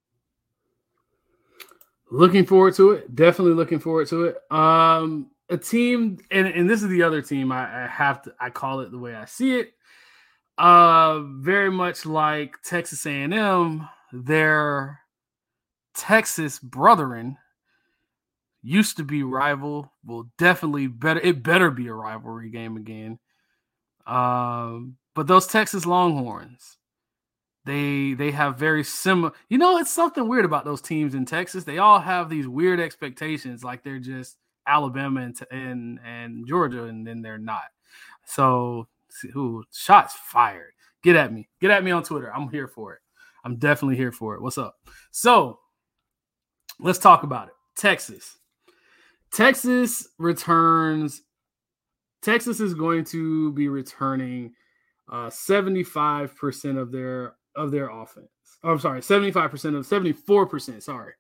[2.11, 3.15] Looking forward to it.
[3.15, 4.37] Definitely looking forward to it.
[4.51, 7.53] Um, a team, and, and this is the other team.
[7.53, 8.35] I, I have to.
[8.41, 9.75] I call it the way I see it.
[10.57, 13.89] Uh, very much like Texas A&M.
[14.13, 15.01] Their
[15.95, 17.37] Texas brethren
[18.69, 19.93] used to be rival.
[20.05, 21.21] Will definitely better.
[21.21, 23.19] It better be a rivalry game again.
[24.07, 26.77] Um, but those Texas Longhorns,
[27.65, 29.33] they they have very similar.
[29.49, 31.65] You know, it's something weird about those teams in Texas.
[31.65, 37.07] They all have these weird expectations, like they're just Alabama and and, and Georgia, and
[37.07, 37.65] then they're not.
[38.27, 38.87] So,
[39.33, 40.73] who shots fired?
[41.03, 41.49] Get at me.
[41.61, 42.35] Get at me on Twitter.
[42.35, 43.01] I'm here for it.
[43.45, 44.43] I'm definitely here for it.
[44.43, 44.77] What's up?
[45.11, 45.59] So,
[46.81, 47.55] let's talk about it.
[47.77, 48.38] Texas.
[49.33, 51.23] Texas returns.
[52.23, 54.53] Texas is going to be returning
[55.11, 58.29] uh, 75% of their of their offense.
[58.63, 61.13] Oh, I'm sorry, 75% of 74%, sorry.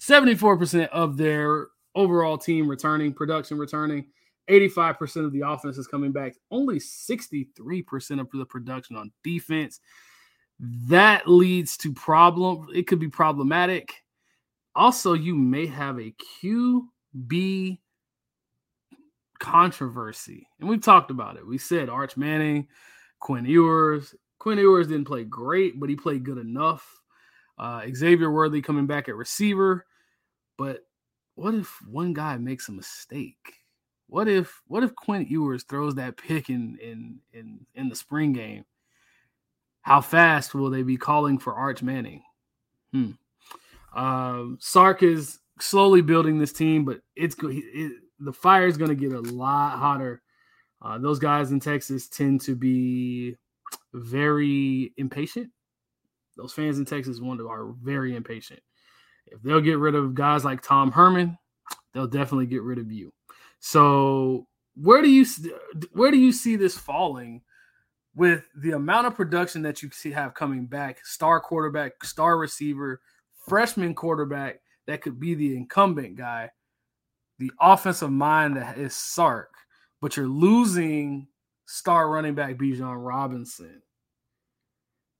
[0.00, 4.06] 74% of their overall team returning, production returning.
[4.50, 6.34] 85% of the offense is coming back.
[6.50, 9.80] Only 63% of the production on defense.
[10.60, 12.68] That leads to problem.
[12.74, 13.92] It could be problematic.
[14.74, 16.14] Also, you may have a
[17.16, 17.78] QB
[19.38, 20.48] controversy.
[20.60, 21.46] And we've talked about it.
[21.46, 22.68] We said Arch Manning,
[23.20, 24.14] Quinn Ewers.
[24.38, 27.00] Quinn Ewers didn't play great, but he played good enough.
[27.58, 29.86] Uh, Xavier Worthy coming back at receiver.
[30.58, 30.80] But
[31.34, 33.54] what if one guy makes a mistake?
[34.08, 38.32] What if what if Quinn Ewers throws that pick in in in in the spring
[38.32, 38.64] game?
[39.82, 42.22] How fast will they be calling for Arch Manning?
[42.92, 43.10] Hmm.
[43.94, 48.94] Um, Sark is slowly building this team, but it's it, the fire is going to
[48.94, 50.22] get a lot hotter.
[50.82, 53.36] Uh, those guys in Texas tend to be
[53.92, 55.50] very impatient.
[56.36, 58.60] Those fans in Texas one are very impatient.
[59.26, 61.38] If they'll get rid of guys like Tom Herman,
[61.92, 63.12] they'll definitely get rid of you.
[63.58, 65.24] So where do you
[65.92, 67.42] where do you see this falling
[68.14, 71.04] with the amount of production that you see have coming back?
[71.04, 73.00] Star quarterback, star receiver,
[73.48, 76.50] freshman quarterback that could be the incumbent guy,
[77.38, 79.52] the offensive mind that is Sark,
[80.00, 81.28] but you're losing
[81.66, 83.82] star running back Bijan Robinson.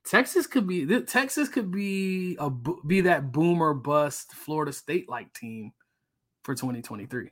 [0.06, 5.72] Texas could be Texas could be a be that boomer bust Florida State like team
[6.44, 7.30] for 2023.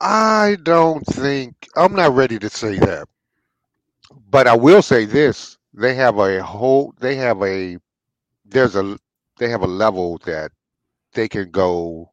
[0.00, 3.06] I don't think I'm not ready to say that.
[4.28, 7.78] But I will say this, they have a whole they have a
[8.44, 8.98] there's a
[9.38, 10.52] they have a level that
[11.12, 12.10] they can go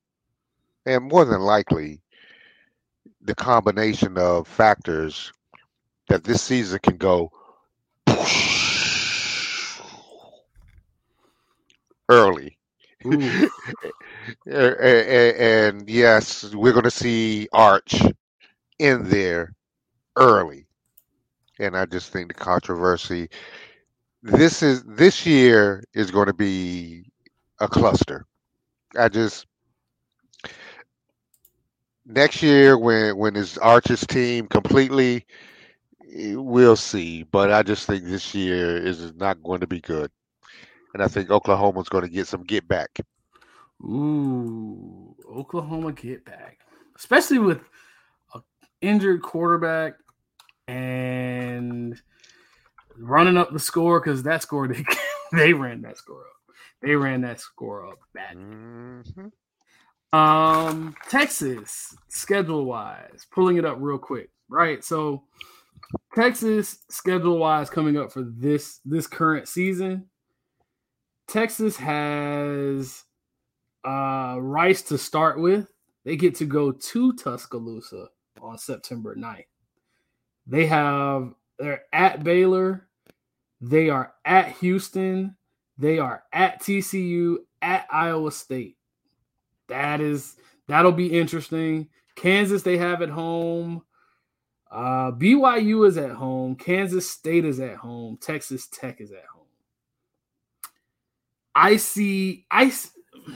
[0.85, 2.01] and more than likely
[3.21, 5.31] the combination of factors
[6.07, 7.31] that this season can go
[12.09, 12.57] early.
[13.03, 13.49] and,
[14.47, 18.01] and yes, we're going to see Arch
[18.79, 19.53] in there
[20.15, 20.65] early.
[21.59, 23.29] And I just think the controversy
[24.21, 27.11] this is this year is going to be
[27.59, 28.25] a cluster.
[28.97, 29.45] I just
[32.05, 35.25] next year when when his Archer's team completely
[36.13, 37.23] we'll see.
[37.23, 40.11] But I just think this year is not going to be good.
[40.93, 42.99] And I think Oklahoma's going to get some get back.
[43.81, 46.59] Ooh, Oklahoma get back.
[46.95, 47.61] Especially with
[48.33, 48.41] an
[48.81, 49.93] injured quarterback
[50.67, 52.01] and
[52.99, 54.83] running up the score because that score they
[55.31, 56.55] they ran that score up.
[56.81, 58.37] They ran that score up bad.
[58.37, 59.27] Mm-hmm.
[60.17, 64.83] Um, Texas schedule wise, pulling it up real quick, right?
[64.83, 65.23] So
[66.15, 70.07] Texas schedule wise coming up for this this current season.
[71.27, 73.03] Texas has
[73.85, 75.71] uh Rice to start with.
[76.05, 78.07] They get to go to Tuscaloosa
[78.41, 79.45] on September 9th.
[80.47, 82.87] They have they're at Baylor,
[83.61, 85.35] they are at Houston.
[85.77, 88.77] They are at TCU, at Iowa State.
[89.67, 90.35] That is
[90.67, 91.89] that'll be interesting.
[92.15, 93.83] Kansas they have at home.
[94.71, 96.55] Uh, BYU is at home.
[96.55, 98.17] Kansas State is at home.
[98.21, 99.45] Texas Tech is at home.
[101.55, 102.45] I see.
[102.51, 102.71] I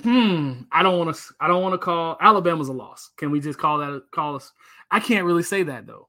[0.01, 0.61] hmm.
[0.71, 1.21] I don't want to.
[1.39, 3.09] I don't want to call Alabama's a loss.
[3.17, 4.03] Can we just call that?
[4.11, 4.51] Call us.
[4.91, 6.07] I can't really say that though.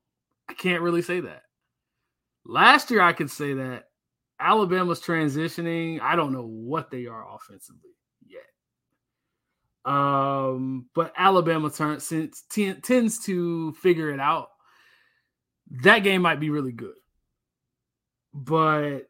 [0.48, 1.42] I can't really say that.
[2.44, 3.88] Last year I could say that.
[4.44, 6.00] Alabama's transitioning.
[6.02, 7.92] I don't know what they are offensively
[8.26, 8.42] yet.
[9.90, 14.48] Um, but Alabama since t- tends to figure it out.
[15.82, 16.94] That game might be really good.
[18.34, 19.08] But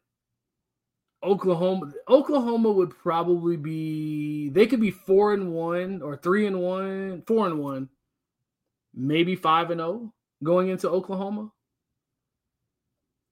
[1.21, 7.23] Oklahoma Oklahoma would probably be they could be 4 and 1 or 3 and 1,
[7.27, 7.89] 4 and 1,
[8.95, 10.13] maybe 5 and 0
[10.45, 11.51] going into Oklahoma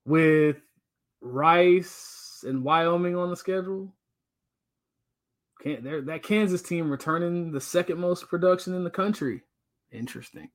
[0.05, 0.57] with
[1.23, 3.95] Rice and Wyoming on the schedule.
[5.63, 9.43] Can't there that Kansas team returning the second most production in the country.
[9.93, 10.51] Interesting.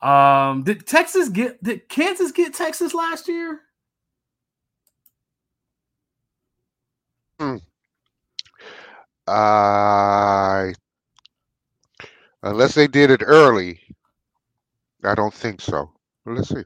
[0.00, 3.60] Um, did Texas get did Kansas get Texas last year?
[7.40, 7.56] Hmm.
[9.26, 10.72] Uh,
[12.42, 13.80] unless they did it early,
[15.02, 15.90] I don't think so.
[16.26, 16.62] Let's see.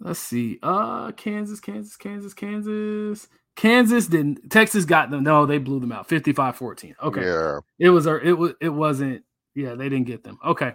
[0.00, 0.58] Let's see.
[0.62, 3.28] Uh Kansas, Kansas, Kansas, Kansas.
[3.56, 5.24] Kansas didn't Texas got them.
[5.24, 6.08] No, they blew them out.
[6.08, 6.94] 55-14.
[7.02, 7.24] Okay.
[7.24, 7.58] Yeah.
[7.78, 9.24] It was it was it wasn't
[9.54, 10.38] yeah, they didn't get them.
[10.44, 10.74] Okay.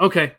[0.00, 0.34] Okay.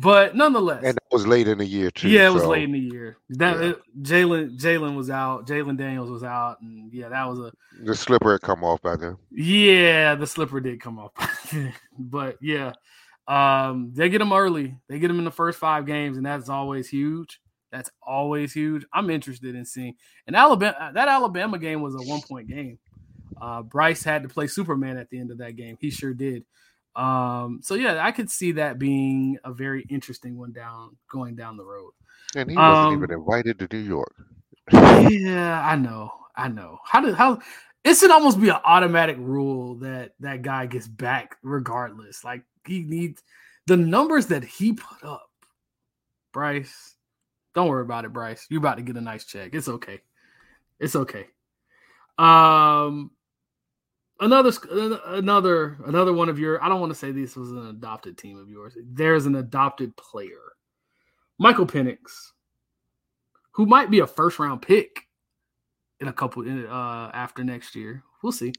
[0.00, 2.08] But nonetheless, and that was late in the year too.
[2.08, 3.16] Yeah, it was late in the year.
[3.30, 3.72] That yeah.
[4.00, 5.44] Jalon Jalon was out.
[5.48, 7.52] Jalon Daniels was out, and yeah, that was a
[7.82, 9.16] the slipper had come off by then.
[9.32, 11.10] Yeah, the slipper did come off,
[11.98, 12.74] but yeah,
[13.26, 14.76] um, they get them early.
[14.88, 17.40] They get them in the first five games, and that's always huge.
[17.70, 18.84] That's always huge.
[18.92, 19.94] I'm interested in seeing.
[20.26, 22.78] And Alabama, uh, that Alabama game was a one point game.
[23.40, 25.76] Uh, Bryce had to play Superman at the end of that game.
[25.80, 26.44] He sure did.
[26.96, 31.56] Um, so yeah, I could see that being a very interesting one down going down
[31.56, 31.92] the road.
[32.34, 34.14] And he wasn't um, even invited to New York.
[34.72, 36.10] yeah, I know.
[36.34, 36.78] I know.
[36.84, 37.40] How did how
[37.84, 42.24] it should almost be an automatic rule that that guy gets back regardless.
[42.24, 43.22] Like he needs
[43.66, 45.30] the numbers that he put up.
[46.32, 46.96] Bryce,
[47.58, 48.46] don't worry about it, Bryce.
[48.48, 49.50] You're about to get a nice check.
[49.52, 50.00] It's okay.
[50.78, 51.26] It's okay.
[52.16, 53.10] Um,
[54.20, 54.52] another
[55.06, 56.62] another another one of your.
[56.62, 58.76] I don't want to say this was an adopted team of yours.
[58.80, 60.52] There's an adopted player,
[61.38, 61.98] Michael Penix,
[63.50, 65.08] who might be a first round pick
[65.98, 68.04] in a couple uh after next year.
[68.22, 68.52] We'll see.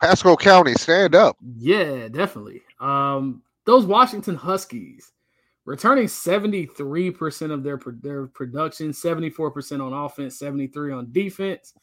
[0.00, 1.36] Pasco County, stand up.
[1.56, 2.62] Yeah, definitely.
[2.78, 5.10] Um, those Washington Huskies
[5.64, 11.74] returning 73% of their their production, 74% on offense, 73 on defense.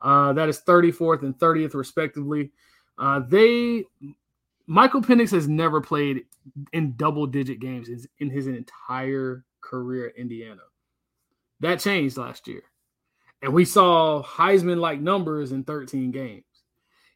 [0.00, 2.50] Uh, that is 34th and 30th respectively.
[2.98, 3.84] Uh, they
[4.66, 6.24] Michael Penix has never played
[6.72, 10.62] in double digit games in his entire career at Indiana.
[11.60, 12.62] That changed last year.
[13.42, 16.44] And we saw Heisman like numbers in 13 games.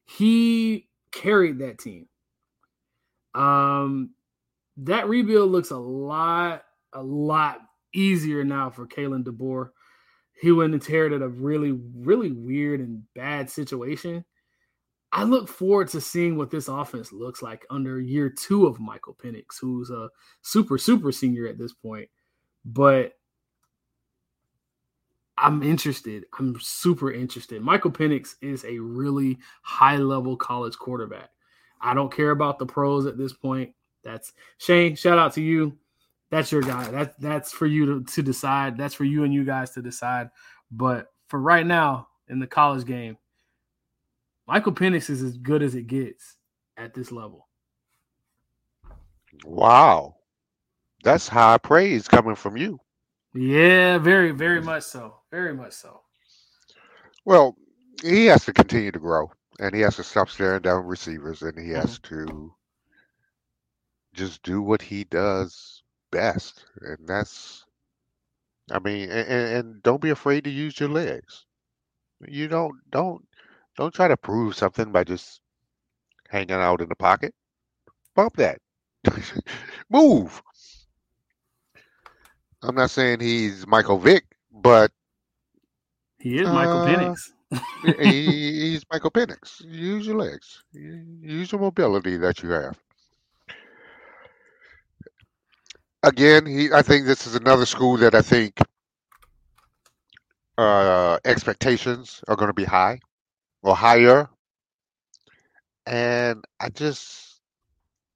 [0.05, 2.09] He carried that team.
[3.35, 4.11] Um,
[4.79, 7.61] that rebuild looks a lot, a lot
[7.95, 9.71] easier now for Kalen DeBoer.
[10.41, 14.25] He would inherited a really, really weird and bad situation.
[15.13, 19.15] I look forward to seeing what this offense looks like under year two of Michael
[19.15, 20.11] Penix, who's a
[20.43, 22.11] super, super senior at this point.
[22.67, 23.15] But
[25.39, 26.25] I'm interested.
[26.39, 27.63] I'm super interested.
[27.63, 31.31] Michael Penix is a really high level college quarterback.
[31.81, 33.73] I don't care about the pros at this point.
[34.07, 34.95] That's Shane.
[34.95, 35.77] Shout out to you.
[36.31, 36.89] That's your guy.
[36.91, 38.79] That that's for you to, to decide.
[38.79, 40.31] That's for you and you guys to decide.
[40.71, 43.19] But for right now in the college game,
[44.47, 46.37] Michael Penix is as good as it gets
[46.77, 47.49] at this level.
[49.45, 50.17] Wow.
[51.03, 52.81] That's high praise coming from you.
[53.35, 55.17] Yeah, very, very much so.
[55.31, 56.01] Very much so.
[57.25, 57.57] Well,
[58.03, 61.59] he has to continue to grow and he has to stop staring down receivers and
[61.59, 62.27] he has mm-hmm.
[62.27, 62.55] to
[64.17, 66.65] just do what he does best.
[66.83, 67.65] And that's
[68.71, 71.47] I mean, and, and don't be afraid to use your legs.
[72.27, 73.25] You don't don't
[73.77, 75.41] don't try to prove something by just
[76.29, 77.35] hanging out in the pocket.
[78.15, 78.59] Bump that.
[79.91, 80.43] Move.
[82.63, 84.91] I'm not saying he's Michael Vick, but
[86.19, 87.31] he is Michael uh, Penix.
[87.83, 87.93] he,
[88.71, 89.63] he's Michael Penix.
[89.65, 90.65] Use your legs.
[90.73, 92.79] Use your mobility that you have.
[96.07, 96.73] Again, he.
[96.73, 98.61] I think this is another school that I think
[100.57, 103.01] uh, expectations are going to be high
[103.65, 104.29] or higher.
[105.85, 107.41] And I just,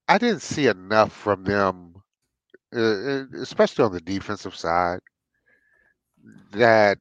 [0.09, 1.95] I didn't see enough from them,
[2.75, 5.01] uh, especially on the defensive side,
[6.53, 6.99] that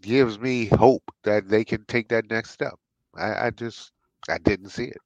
[0.00, 2.74] gives me hope that they can take that next step.
[3.16, 3.90] I, I just,
[4.28, 4.98] I didn't see it.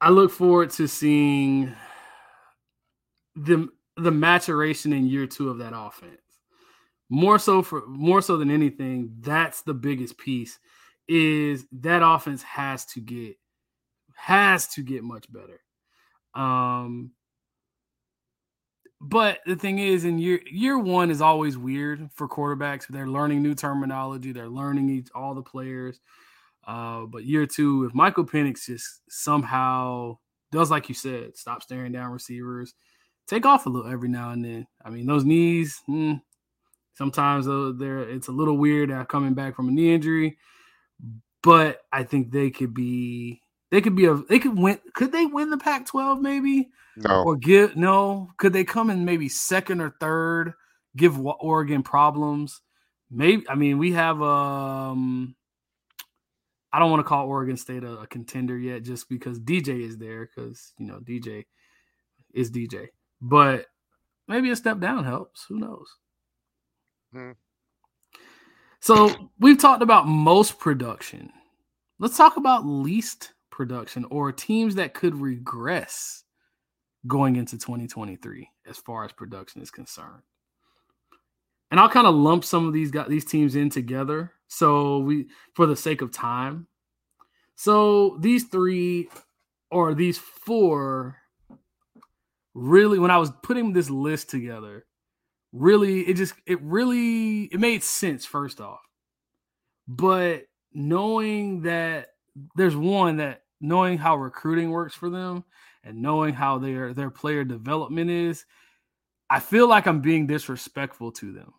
[0.00, 1.74] I look forward to seeing
[3.36, 6.20] the the maturation in year two of that offense
[7.12, 10.58] more so for more so than anything, that's the biggest piece
[11.06, 13.36] is that offense has to get
[14.14, 15.60] has to get much better.
[16.34, 17.10] Um
[18.98, 22.86] but the thing is, in year year one is always weird for quarterbacks.
[22.86, 24.32] They're learning new terminology.
[24.32, 26.00] They're learning each all the players.
[26.66, 30.18] Uh, but year two, if Michael Penix just somehow
[30.52, 32.74] does like you said, stop staring down receivers,
[33.32, 34.66] take off a little every now and then.
[34.84, 36.14] I mean, those knees, hmm,
[36.94, 40.38] Sometimes uh, they're it's a little weird uh, coming back from a knee injury,
[41.42, 44.78] but I think they could be they could be a they could win.
[44.94, 46.68] Could they win the Pac-12 maybe?
[46.96, 47.22] No.
[47.22, 48.28] Or give no?
[48.36, 50.52] Could they come in maybe second or third?
[50.94, 52.60] Give Oregon problems?
[53.10, 53.48] Maybe.
[53.48, 55.34] I mean, we have um.
[56.74, 59.96] I don't want to call Oregon State a, a contender yet, just because DJ is
[59.96, 60.26] there.
[60.26, 61.46] Because you know DJ
[62.34, 62.88] is DJ,
[63.22, 63.66] but
[64.26, 65.46] maybe a step down helps.
[65.48, 65.88] Who knows?
[67.12, 67.30] Hmm.
[68.80, 71.32] So we've talked about most production.
[72.00, 76.24] Let's talk about least production or teams that could regress
[77.06, 80.22] going into 2023 as far as production is concerned.
[81.70, 84.32] And I'll kind of lump some of these got these teams in together.
[84.48, 86.66] So we for the sake of time.
[87.54, 89.08] So these three
[89.70, 91.21] or these four
[92.54, 94.84] really when I was putting this list together,
[95.52, 98.80] really it just it really it made sense first off.
[99.86, 102.08] But knowing that
[102.54, 105.44] there's one that knowing how recruiting works for them
[105.84, 108.44] and knowing how their their player development is
[109.30, 111.52] i feel like i'm being disrespectful to them.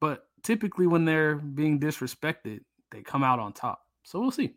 [0.00, 2.60] But typically when they're being disrespected
[2.90, 3.80] they come out on top.
[4.02, 4.54] So we'll see.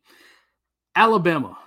[0.95, 1.57] Alabama.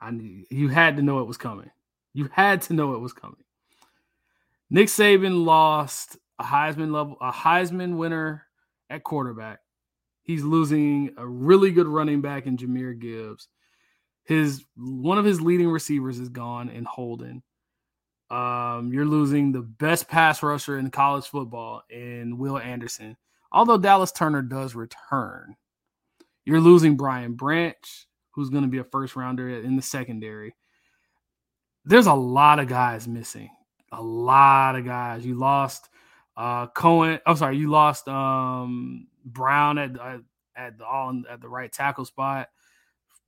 [0.00, 1.70] I knew you had to know it was coming
[2.14, 3.44] you had to know it was coming
[4.70, 8.44] Nick Saban lost a Heisman level, a Heisman winner
[8.90, 9.60] at quarterback.
[10.22, 13.48] He's losing a really good running back in Jahmyr Gibbs.
[14.24, 17.42] His one of his leading receivers is gone in Holden.
[18.30, 23.16] Um, you're losing the best pass rusher in college football in Will Anderson.
[23.52, 25.56] Although Dallas Turner does return,
[26.44, 30.54] you're losing Brian Branch, who's going to be a first rounder in the secondary.
[31.84, 33.50] There's a lot of guys missing
[33.94, 35.24] a lot of guys.
[35.24, 35.88] You lost
[36.36, 37.20] uh Cohen.
[37.26, 40.18] I'm sorry, you lost um Brown at uh,
[40.56, 42.48] at the all at the right tackle spot.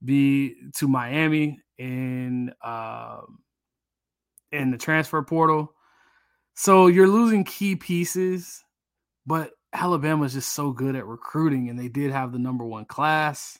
[0.03, 3.21] Be to Miami in uh,
[4.51, 5.73] in the transfer portal.
[6.53, 8.63] So you're losing key pieces,
[9.25, 13.59] but Alabama's just so good at recruiting, and they did have the number one class.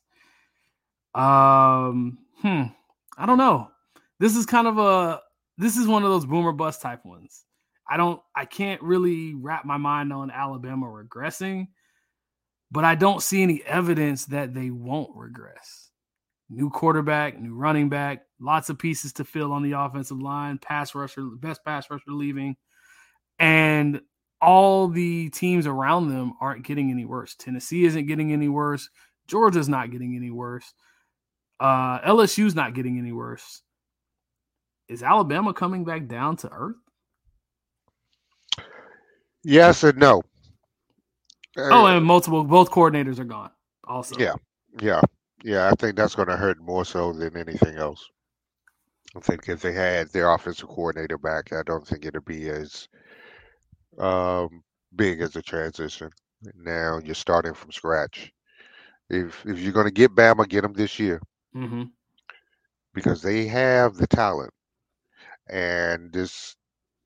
[1.16, 2.64] Um, hmm,
[3.18, 3.72] I don't know.
[4.20, 5.22] This is kind of a
[5.58, 7.46] this is one of those boomer bust type ones.
[7.90, 11.68] I don't I can't really wrap my mind on Alabama regressing.
[12.72, 15.90] but I don't see any evidence that they won't regress.
[16.50, 20.96] New quarterback, new running back, lots of pieces to fill on the offensive line, pass
[20.96, 22.56] rusher, best pass rusher leaving.
[23.40, 24.02] And
[24.42, 27.36] all the teams around them aren't getting any worse.
[27.36, 28.90] Tennessee isn't getting any worse.
[29.28, 30.74] Georgia's not getting any worse.
[31.60, 33.62] Uh, LSU's not getting any worse.
[34.90, 36.76] Is Alabama coming back down to earth?
[39.44, 40.24] Yes and no.
[41.58, 43.52] Oh, and multiple both coordinators are gone.
[43.86, 44.36] Also, yeah,
[44.82, 45.02] yeah,
[45.44, 45.70] yeah.
[45.70, 48.06] I think that's going to hurt more so than anything else.
[49.16, 52.88] I think if they had their offensive coordinator back, I don't think it'd be as
[53.98, 54.62] um,
[54.96, 56.12] big as a transition.
[56.56, 58.32] Now you're starting from scratch.
[59.10, 61.22] If if you're going to get Bama, get them this year
[61.56, 61.84] mm-hmm.
[62.94, 64.54] because they have the talent
[65.50, 66.56] and this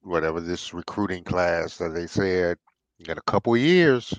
[0.01, 2.57] whatever this recruiting class that they said
[2.99, 4.13] in a couple years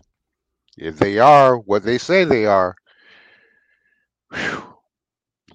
[0.77, 2.75] if they are what they say they are,
[4.33, 4.63] whew,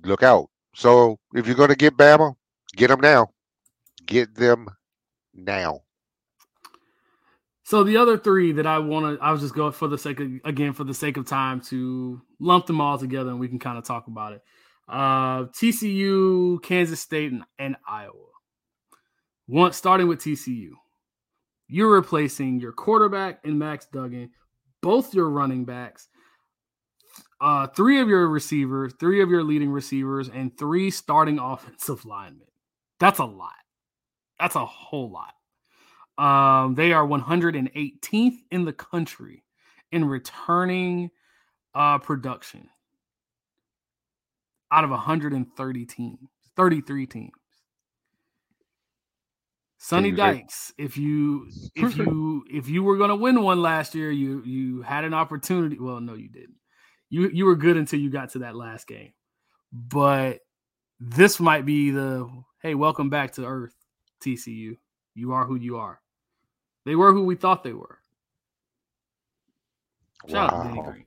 [0.03, 0.49] look out.
[0.76, 2.36] So if you're going to get Bama,
[2.76, 3.32] get them now.
[4.05, 4.68] Get them
[5.34, 5.82] now.
[7.63, 10.20] So the other three that I want to, I was just going for the sake
[10.22, 13.59] of, again, for the sake of time to lump them all together and we can
[13.59, 14.41] kind of talk about it.
[14.88, 18.13] Uh, TCU, Kansas State, and, and Iowa.
[19.47, 20.71] One starting with TCU,
[21.67, 24.29] you're replacing your quarterback and Max Duggan
[24.81, 26.07] both your running backs,
[27.41, 32.47] uh, three of your receivers, three of your leading receivers, and three starting offensive linemen.
[32.99, 33.51] That's a lot.
[34.39, 35.33] That's a whole lot.
[36.17, 39.43] Um, they are 118th in the country
[39.91, 41.11] in returning
[41.75, 42.69] uh, production
[44.71, 46.19] out of 130 teams,
[46.55, 47.31] 33 teams.
[49.88, 54.11] Sonny Dykes, if you if you if you were going to win one last year,
[54.11, 55.79] you you had an opportunity.
[55.79, 56.57] Well, no, you didn't.
[57.09, 59.13] You you were good until you got to that last game.
[59.71, 60.39] But
[60.99, 62.29] this might be the
[62.61, 63.73] hey, welcome back to Earth,
[64.21, 64.75] TCU.
[65.15, 66.01] You are who you are.
[66.85, 67.99] They were who we thought they were.
[70.27, 70.59] Shout wow.
[70.59, 71.05] out Denny Green.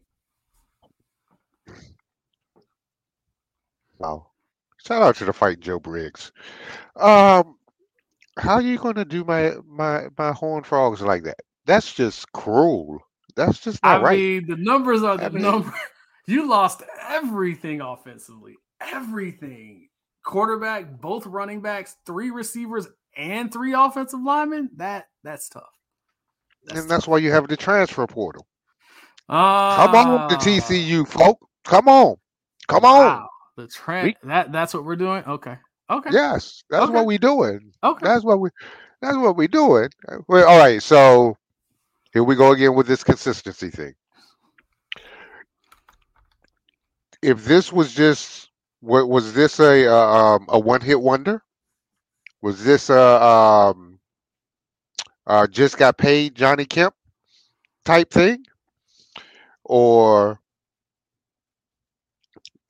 [3.99, 4.27] Wow.
[4.79, 6.33] Shout out to the fight Joe Briggs.
[6.97, 7.57] Um
[8.41, 11.41] how are you going to do my my my horn frogs like that?
[11.67, 12.99] That's just cruel.
[13.37, 14.19] That's just not I right.
[14.19, 15.73] mean, the numbers are the I mean, number.
[16.27, 19.89] You lost everything offensively, everything.
[20.25, 22.87] Quarterback, both running backs, three receivers,
[23.17, 24.71] and three offensive linemen.
[24.77, 25.65] That that's tough.
[26.67, 27.13] That's and that's tough.
[27.13, 28.47] why you have the transfer portal.
[29.29, 30.39] Uh, Come on, the ah.
[30.39, 31.39] TCU folk.
[31.65, 32.15] Come on,
[32.69, 33.09] come wow.
[33.09, 33.27] on.
[33.57, 35.25] The trend that that's what we're doing.
[35.25, 35.57] Okay,
[35.91, 36.11] Okay.
[36.13, 36.93] Yes, that's okay.
[36.93, 37.73] what we're doing.
[37.83, 38.07] Okay.
[38.07, 38.51] That's what we.
[39.03, 39.89] That's what we're doing.
[40.29, 40.83] Well, all right.
[40.83, 41.37] So
[42.13, 43.95] here we go again with this consistency thing.
[47.23, 51.43] If this was just what was this a uh, um, a one hit wonder?
[52.41, 53.99] Was this a um,
[55.27, 56.95] uh, just got paid Johnny Kemp
[57.85, 58.45] type thing,
[59.65, 60.41] or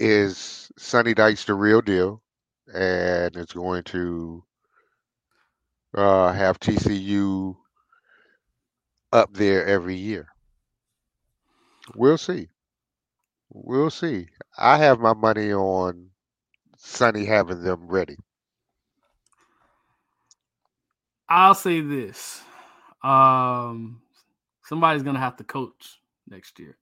[0.01, 2.23] is Sonny Dykes the real deal?
[2.75, 4.45] And it's going to
[5.95, 7.57] uh, have TCU
[9.13, 10.29] up there every year.
[11.95, 12.49] We'll see.
[13.51, 14.29] We'll see.
[14.59, 16.11] I have my money on
[16.77, 18.17] Sonny having them ready.
[21.29, 22.43] I'll say this.
[23.03, 24.03] Um,
[24.65, 26.77] somebody's gonna have to coach next year.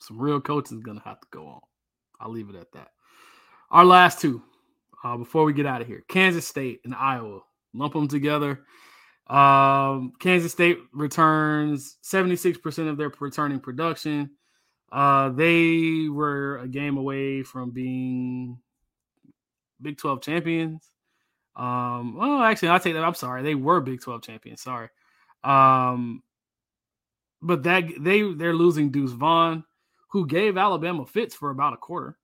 [0.00, 1.60] Some real coaching is gonna have to go on.
[2.20, 2.90] I'll leave it at that.
[3.70, 4.42] Our last two
[5.02, 7.40] uh, before we get out of here Kansas State and Iowa.
[7.74, 8.64] Lump them together.
[9.26, 14.30] Um, Kansas State returns 76% of their returning production.
[14.90, 18.58] Uh, they were a game away from being
[19.82, 20.90] Big 12 champions.
[21.56, 23.04] Um, well, actually, I'll take that.
[23.04, 23.42] I'm sorry.
[23.42, 24.62] They were Big 12 champions.
[24.62, 24.88] Sorry.
[25.42, 26.22] Um,
[27.42, 29.64] but that they they're losing Deuce Vaughn,
[30.08, 32.16] who gave Alabama fits for about a quarter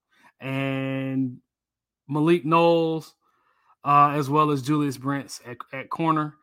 [0.43, 1.38] and
[2.09, 3.14] Malik Knowles,
[3.84, 6.34] uh, as well as Julius Brents at, at corner.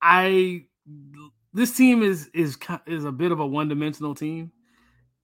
[0.00, 0.64] I
[1.52, 2.56] this team is is
[2.86, 4.50] is a bit of a one dimensional team.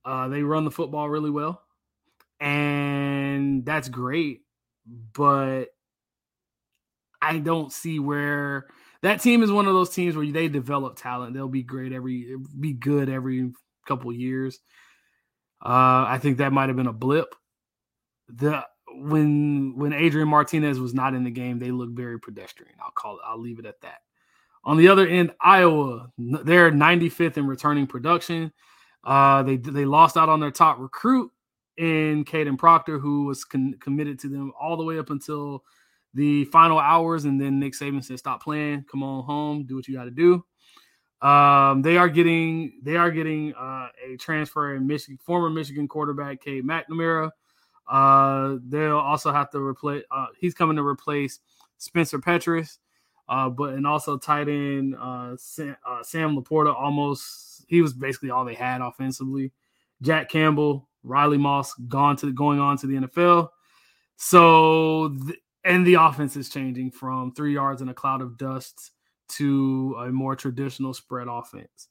[0.05, 1.63] Uh, they run the football really well,
[2.39, 4.43] and that's great.
[5.15, 5.67] But
[7.21, 8.67] I don't see where
[9.03, 11.35] that team is one of those teams where they develop talent.
[11.35, 13.51] They'll be great every be good every
[13.87, 14.61] couple years.
[15.61, 17.35] Uh, I think that might have been a blip
[18.29, 22.75] the when when Adrian Martinez was not in the game, they looked very pedestrian.
[22.83, 23.23] I'll call it.
[23.27, 24.01] I'll leave it at that.
[24.65, 28.53] On the other end, Iowa, they're 95th in returning production.
[29.05, 31.31] Uh, they they lost out on their top recruit
[31.77, 35.65] in Kadyn Proctor, who was con- committed to them all the way up until
[36.15, 39.87] the final hours, and then Nick Saban said, "Stop playing, come on home, do what
[39.87, 40.45] you got to do."
[41.21, 46.41] Um, they are getting they are getting uh, a transfer in Michigan, former Michigan quarterback
[46.43, 47.31] Cade McNamara.
[47.89, 50.05] Uh, they'll also have to replace.
[50.11, 51.41] Uh, he's coming to replace
[51.79, 52.79] Spencer Petras,
[53.29, 56.75] uh, but and also tight end uh, Sam, uh, Sam Laporta.
[56.75, 59.53] Almost he was basically all they had offensively.
[60.03, 63.49] Jack Campbell, Riley Moss gone to going on to the NFL.
[64.17, 68.93] So th- and the offense is changing from three yards in a cloud of dust
[69.29, 71.89] to a more traditional spread offense.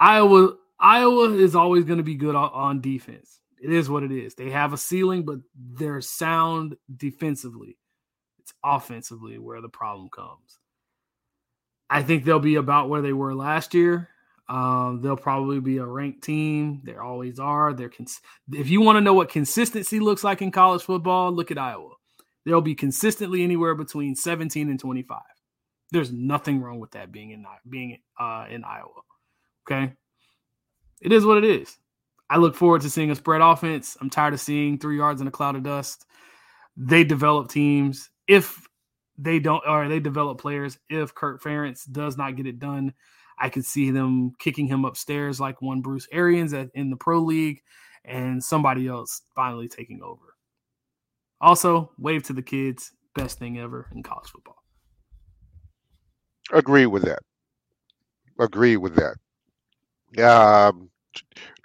[0.00, 3.40] Iowa Iowa is always going to be good on defense.
[3.64, 4.34] It is what it is.
[4.34, 7.78] They have a ceiling, but they're sound defensively.
[8.40, 10.58] It's offensively where the problem comes.
[11.88, 14.10] I think they'll be about where they were last year.
[14.50, 16.82] Um, they'll probably be a ranked team.
[16.84, 17.72] They always are.
[17.72, 18.20] They're cons-
[18.52, 21.92] if you want to know what consistency looks like in college football, look at Iowa.
[22.44, 25.20] They'll be consistently anywhere between 17 and 25.
[25.90, 29.00] There's nothing wrong with that being in being uh, in Iowa.
[29.66, 29.94] Okay,
[31.00, 31.78] it is what it is.
[32.30, 33.96] I look forward to seeing a spread offense.
[34.00, 36.06] I'm tired of seeing three yards in a cloud of dust.
[36.76, 38.66] They develop teams if
[39.18, 40.78] they don't, or they develop players.
[40.88, 42.94] If Kirk Ferentz does not get it done,
[43.38, 47.20] I could see them kicking him upstairs like one Bruce Arians at, in the pro
[47.20, 47.60] league,
[48.04, 50.34] and somebody else finally taking over.
[51.40, 52.92] Also, wave to the kids.
[53.14, 54.62] Best thing ever in college football.
[56.52, 57.20] Agree with that.
[58.38, 59.16] Agree with that.
[60.24, 60.90] Um,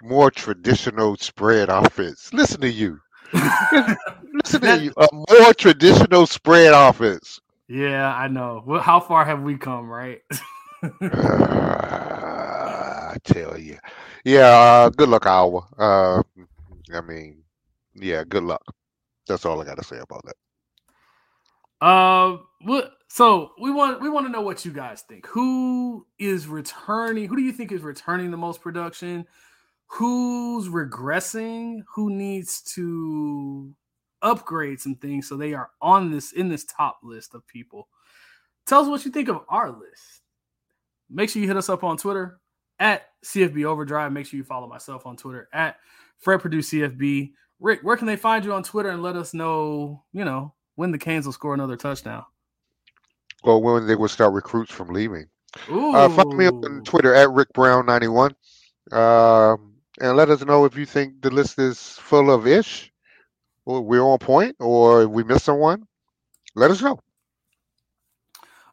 [0.02, 2.32] more traditional spread offense.
[2.32, 3.00] Listen to you.
[3.32, 4.92] Listen to you.
[4.96, 7.40] A more traditional spread offense.
[7.68, 8.62] Yeah, I know.
[8.66, 10.22] Well, how far have we come, right?
[10.82, 10.88] uh,
[13.10, 13.78] I tell you.
[14.24, 15.66] Yeah, uh, good luck, Iowa.
[15.78, 16.22] Uh,
[16.92, 17.42] I mean,
[17.94, 18.62] yeah, good luck.
[19.28, 20.36] That's all I got to say about that.
[21.86, 22.92] Uh, what?
[23.08, 25.26] So we want we want to know what you guys think.
[25.28, 27.28] Who is returning?
[27.28, 29.26] Who do you think is returning the most production?
[29.92, 31.82] Who's regressing?
[31.94, 33.74] Who needs to
[34.22, 37.88] upgrade some things so they are on this in this top list of people?
[38.66, 40.22] Tell us what you think of our list.
[41.10, 42.38] Make sure you hit us up on Twitter
[42.78, 44.12] at CFB Overdrive.
[44.12, 45.76] Make sure you follow myself on Twitter at
[46.18, 47.32] Fred Purdue CFB.
[47.58, 50.92] Rick, where can they find you on Twitter and let us know, you know, when
[50.92, 52.24] the Canes will score another touchdown?
[53.42, 55.26] Well, when they will start recruits from leaving.
[55.68, 58.36] Uh, find me on Twitter at Rick Brown ninety one,
[58.92, 59.56] uh,
[59.98, 62.92] and let us know if you think the list is full of ish,
[63.64, 65.86] or we're on point, or we missed someone.
[66.54, 67.00] Let us know.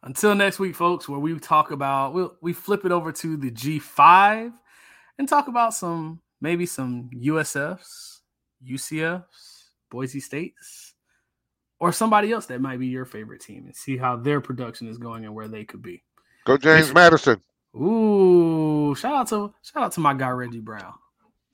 [0.03, 3.37] Until next week, folks, where we talk about we we'll, we flip it over to
[3.37, 4.51] the G five
[5.17, 8.19] and talk about some maybe some USFs,
[8.65, 10.93] UCFs, Boise States,
[11.79, 14.97] or somebody else that might be your favorite team and see how their production is
[14.97, 16.03] going and where they could be.
[16.45, 17.41] Go James Madison.
[17.75, 20.93] Ooh, shout out to shout out to my guy Reggie Brown.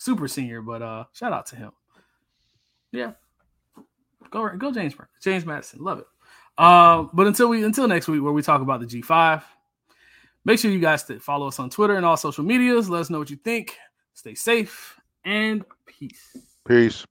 [0.03, 1.71] Super senior, but uh shout out to him.
[2.91, 3.13] Yeah.
[4.29, 5.81] Go go James James Madison.
[5.81, 6.05] Love it.
[6.57, 9.41] Uh, but until we until next week where we talk about the G5,
[10.43, 12.89] make sure you guys follow us on Twitter and all social medias.
[12.89, 13.77] Let us know what you think.
[14.13, 16.35] Stay safe and peace.
[16.67, 17.05] Peace.